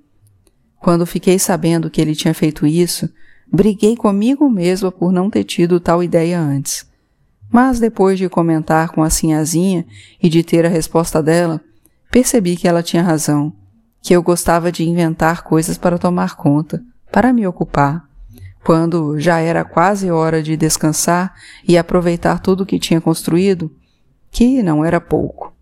Quando 0.79 1.07
fiquei 1.07 1.39
sabendo 1.39 1.89
que 1.89 1.99
ele 1.99 2.15
tinha 2.15 2.35
feito 2.35 2.67
isso, 2.67 3.09
briguei 3.51 3.97
comigo 3.97 4.51
mesma 4.51 4.93
por 4.93 5.11
não 5.11 5.31
ter 5.31 5.45
tido 5.45 5.81
tal 5.81 6.03
ideia 6.03 6.39
antes. 6.39 6.87
Mas 7.51 7.81
depois 7.81 8.19
de 8.19 8.29
comentar 8.29 8.91
com 8.91 9.03
a 9.03 9.09
sinhazinha 9.09 9.87
e 10.23 10.29
de 10.29 10.43
ter 10.43 10.67
a 10.67 10.69
resposta 10.69 11.23
dela, 11.23 11.59
percebi 12.11 12.55
que 12.55 12.69
ela 12.69 12.83
tinha 12.83 13.03
razão, 13.03 13.51
que 14.03 14.15
eu 14.15 14.23
gostava 14.23 14.71
de 14.71 14.85
inventar 14.85 15.43
coisas 15.43 15.79
para 15.79 15.97
tomar 15.97 16.37
conta, 16.37 16.85
para 17.11 17.33
me 17.33 17.47
ocupar. 17.47 18.12
Quando 18.65 19.19
já 19.19 19.39
era 19.39 19.65
quase 19.65 20.11
hora 20.11 20.43
de 20.43 20.57
descansar 20.57 21.35
e 21.67 21.77
aproveitar 21.77 22.39
tudo 22.39 22.63
o 22.63 22.67
que 22.67 22.79
tinha 22.79 23.01
construído, 23.01 23.75
que 24.31 24.63
não 24.63 24.85
era 24.85 25.01
pouco. 25.01 25.53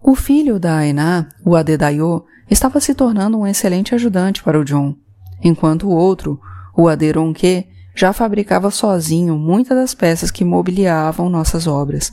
O 0.00 0.14
filho 0.14 0.60
da 0.60 0.76
Ainá, 0.76 1.28
o 1.44 1.56
Adedayo, 1.56 2.24
estava 2.48 2.80
se 2.80 2.94
tornando 2.94 3.38
um 3.38 3.46
excelente 3.46 3.94
ajudante 3.94 4.42
para 4.42 4.58
o 4.58 4.64
John, 4.64 4.94
enquanto 5.42 5.88
o 5.88 5.94
outro, 5.94 6.40
o 6.76 6.88
Aderonque, 6.88 7.66
já 7.94 8.12
fabricava 8.12 8.70
sozinho 8.70 9.36
muitas 9.36 9.76
das 9.76 9.94
peças 9.94 10.30
que 10.30 10.44
mobiliavam 10.44 11.28
nossas 11.28 11.66
obras. 11.66 12.12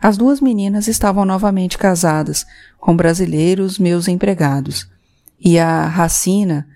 As 0.00 0.16
duas 0.16 0.40
meninas 0.40 0.86
estavam 0.86 1.24
novamente 1.24 1.76
casadas, 1.76 2.46
com 2.78 2.96
brasileiros 2.96 3.78
meus 3.78 4.06
empregados, 4.06 4.88
e 5.38 5.58
a 5.58 5.86
Racina, 5.86 6.68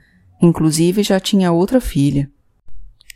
inclusive, 0.45 1.03
já 1.03 1.19
tinha 1.19 1.53
outra 1.53 1.81
filha. 1.81 2.31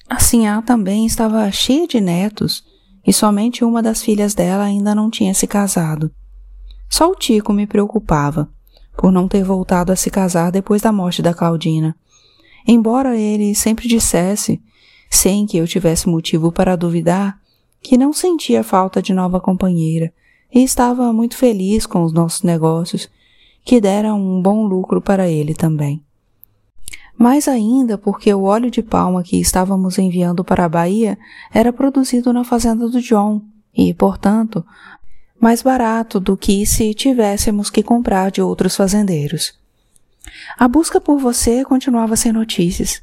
A 0.09 0.19
Sinhá 0.19 0.63
também 0.63 1.05
estava 1.05 1.51
cheia 1.51 1.87
de 1.87 2.01
netos, 2.01 2.65
e 3.07 3.13
somente 3.13 3.65
uma 3.65 3.83
das 3.83 4.03
filhas 4.03 4.35
dela 4.35 4.65
ainda 4.65 4.95
não 4.95 5.11
tinha 5.11 5.35
se 5.35 5.47
casado. 5.47 6.11
Só 6.89 7.11
o 7.11 7.15
Tico 7.15 7.53
me 7.53 7.67
preocupava 7.67 8.51
por 8.97 9.13
não 9.13 9.29
ter 9.29 9.45
voltado 9.45 9.93
a 9.93 9.97
se 9.97 10.11
casar 10.11 10.51
depois 10.51 10.83
da 10.83 10.91
morte 10.91 11.23
da 11.23 11.33
Claudina. 11.33 11.95
Embora 12.67 13.17
ele 13.17 13.55
sempre 13.55 13.87
dissesse, 13.87 14.61
sem 15.11 15.47
que 15.47 15.57
eu 15.57 15.67
tivesse 15.67 16.09
motivo 16.09 16.51
para 16.51 16.77
duvidar, 16.77 17.39
que 17.81 17.97
não 17.97 18.13
sentia 18.13 18.65
falta 18.65 19.01
de 19.01 19.15
nova 19.15 19.41
companheira 19.41 20.13
e 20.53 20.63
estava 20.63 21.13
muito 21.13 21.37
feliz 21.37 21.87
com 21.87 22.03
os 22.03 22.13
nossos 22.13 22.43
negócios, 22.43 23.09
que 23.65 23.81
deram 23.81 24.21
um 24.21 24.43
bom 24.43 24.67
lucro 24.67 25.01
para 25.01 25.29
ele 25.29 25.55
também. 25.55 26.03
Mais 27.19 27.49
ainda 27.49 27.99
porque 27.99 28.33
o 28.33 28.45
óleo 28.45 28.71
de 28.71 28.81
palma 28.81 29.25
que 29.25 29.41
estávamos 29.41 29.99
enviando 29.99 30.45
para 30.45 30.65
a 30.65 30.69
Bahia 30.69 31.19
era 31.53 31.73
produzido 31.73 32.33
na 32.33 32.45
fazenda 32.45 32.89
do 32.89 33.01
John 33.01 33.43
e, 33.77 33.93
portanto, 33.93 34.65
mais 35.41 35.61
barato 35.61 36.21
do 36.21 36.37
que 36.37 36.65
se 36.65 36.95
tivéssemos 36.95 37.71
que 37.71 37.83
comprar 37.83 38.31
de 38.31 38.41
outros 38.41 38.77
fazendeiros. 38.77 39.59
A 40.57 40.69
busca 40.69 41.01
por 41.01 41.19
você 41.19 41.65
continuava 41.65 42.15
sem 42.15 42.33
notícias, 42.33 43.03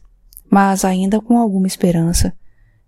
mas 0.50 0.86
ainda 0.86 1.20
com 1.20 1.38
alguma 1.38 1.68
esperança, 1.68 2.34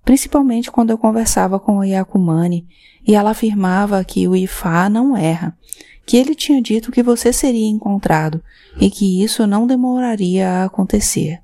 principalmente 0.05 0.71
quando 0.71 0.91
eu 0.91 0.97
conversava 0.97 1.59
com 1.59 1.81
a 1.81 1.85
Yakumani 1.85 2.65
e 3.05 3.15
ela 3.15 3.31
afirmava 3.31 4.03
que 4.03 4.27
o 4.27 4.35
Ifá 4.35 4.89
não 4.89 5.17
erra, 5.17 5.57
que 6.07 6.15
ele 6.15 6.33
tinha 6.33 6.61
dito 6.61 6.89
que 6.89 7.03
você 7.03 7.33
seria 7.33 7.67
encontrado 7.67 8.41
e 8.79 8.89
que 8.89 9.21
isso 9.21 9.45
não 9.45 9.67
demoraria 9.67 10.49
a 10.49 10.63
acontecer. 10.63 11.41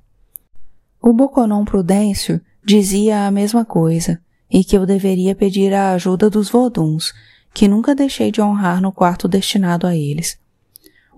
O 1.02 1.12
Boconon 1.12 1.66
Prudêncio 1.66 2.40
dizia 2.64 3.26
a 3.26 3.30
mesma 3.30 3.62
coisa 3.62 4.18
e 4.50 4.64
que 4.64 4.74
eu 4.74 4.86
deveria 4.86 5.34
pedir 5.34 5.74
a 5.74 5.92
ajuda 5.92 6.30
dos 6.30 6.48
Voduns, 6.48 7.12
que 7.52 7.68
nunca 7.68 7.94
deixei 7.94 8.32
de 8.32 8.40
honrar 8.40 8.80
no 8.80 8.90
quarto 8.90 9.28
destinado 9.28 9.86
a 9.86 9.94
eles. 9.94 10.38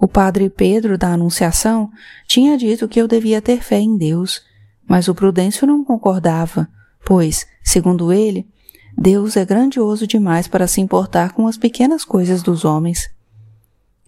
O 0.00 0.08
padre 0.08 0.50
Pedro 0.50 0.98
da 0.98 1.12
Anunciação 1.12 1.88
tinha 2.26 2.58
dito 2.58 2.88
que 2.88 3.00
eu 3.00 3.06
devia 3.06 3.40
ter 3.40 3.62
fé 3.62 3.78
em 3.78 3.96
Deus, 3.96 4.42
mas 4.88 5.06
o 5.06 5.14
Prudêncio 5.14 5.68
não 5.68 5.84
concordava, 5.84 6.68
pois, 7.04 7.46
segundo 7.62 8.12
ele, 8.12 8.44
Deus 8.98 9.36
é 9.36 9.44
grandioso 9.44 10.04
demais 10.04 10.48
para 10.48 10.66
se 10.66 10.80
importar 10.80 11.32
com 11.32 11.46
as 11.46 11.56
pequenas 11.56 12.04
coisas 12.04 12.42
dos 12.42 12.64
homens. 12.64 13.14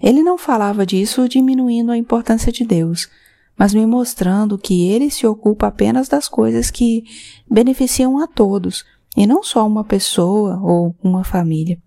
Ele 0.00 0.22
não 0.22 0.38
falava 0.38 0.86
disso 0.86 1.28
diminuindo 1.28 1.90
a 1.90 1.96
importância 1.96 2.52
de 2.52 2.64
Deus, 2.64 3.08
mas 3.56 3.74
me 3.74 3.84
mostrando 3.84 4.56
que 4.56 4.88
ele 4.88 5.10
se 5.10 5.26
ocupa 5.26 5.66
apenas 5.66 6.08
das 6.08 6.28
coisas 6.28 6.70
que 6.70 7.04
beneficiam 7.50 8.18
a 8.18 8.26
todos, 8.26 8.84
e 9.16 9.26
não 9.26 9.42
só 9.42 9.66
uma 9.66 9.82
pessoa 9.82 10.60
ou 10.62 10.94
uma 11.02 11.24
família. 11.24 11.78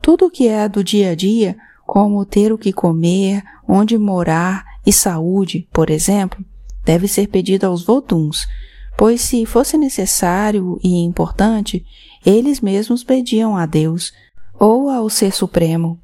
Tudo 0.00 0.26
o 0.26 0.30
que 0.30 0.48
é 0.48 0.68
do 0.68 0.82
dia 0.82 1.10
a 1.10 1.14
dia, 1.14 1.56
como 1.86 2.24
ter 2.24 2.52
o 2.52 2.58
que 2.58 2.72
comer, 2.72 3.42
onde 3.68 3.98
morar 3.98 4.64
e 4.86 4.92
saúde, 4.92 5.68
por 5.70 5.90
exemplo, 5.90 6.42
deve 6.84 7.08
ser 7.08 7.28
pedido 7.28 7.64
aos 7.64 7.84
voduns, 7.84 8.46
pois 8.96 9.20
se 9.20 9.44
fosse 9.44 9.76
necessário 9.76 10.78
e 10.82 11.02
importante, 11.02 11.84
eles 12.24 12.60
mesmos 12.60 13.04
pediam 13.04 13.56
a 13.56 13.66
Deus 13.66 14.12
ou 14.58 14.88
ao 14.88 15.10
Ser 15.10 15.32
Supremo. 15.32 16.00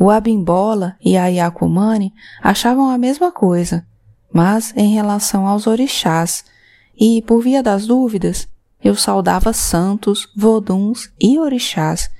O 0.00 0.10
Abimbola 0.10 0.96
e 1.04 1.16
a 1.16 1.26
Yakumani 1.26 2.14
achavam 2.42 2.88
a 2.88 2.96
mesma 2.96 3.30
coisa, 3.30 3.86
mas 4.32 4.72
em 4.74 4.94
relação 4.94 5.46
aos 5.46 5.66
orixás, 5.66 6.42
e 6.98 7.20
por 7.22 7.42
via 7.42 7.62
das 7.62 7.86
dúvidas, 7.86 8.48
eu 8.82 8.94
saudava 8.94 9.52
santos, 9.52 10.26
voduns 10.34 11.12
e 11.20 11.38
orixás 11.38 12.10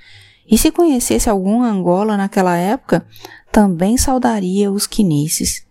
e 0.50 0.58
se 0.58 0.72
conhecesse 0.72 1.30
algum 1.30 1.62
Angola 1.62 2.16
naquela 2.16 2.56
época, 2.56 3.06
também 3.52 3.96
saudaria 3.96 4.70
os 4.70 4.86
quinices. 4.86 5.64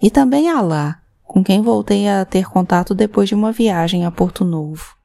E 0.00 0.10
também 0.10 0.50
Alá, 0.50 1.00
com 1.24 1.42
quem 1.42 1.62
voltei 1.62 2.06
a 2.08 2.24
ter 2.26 2.44
contato 2.44 2.94
depois 2.94 3.28
de 3.28 3.34
uma 3.34 3.50
viagem 3.50 4.04
a 4.04 4.10
Porto 4.10 4.44
Novo. 4.44 4.97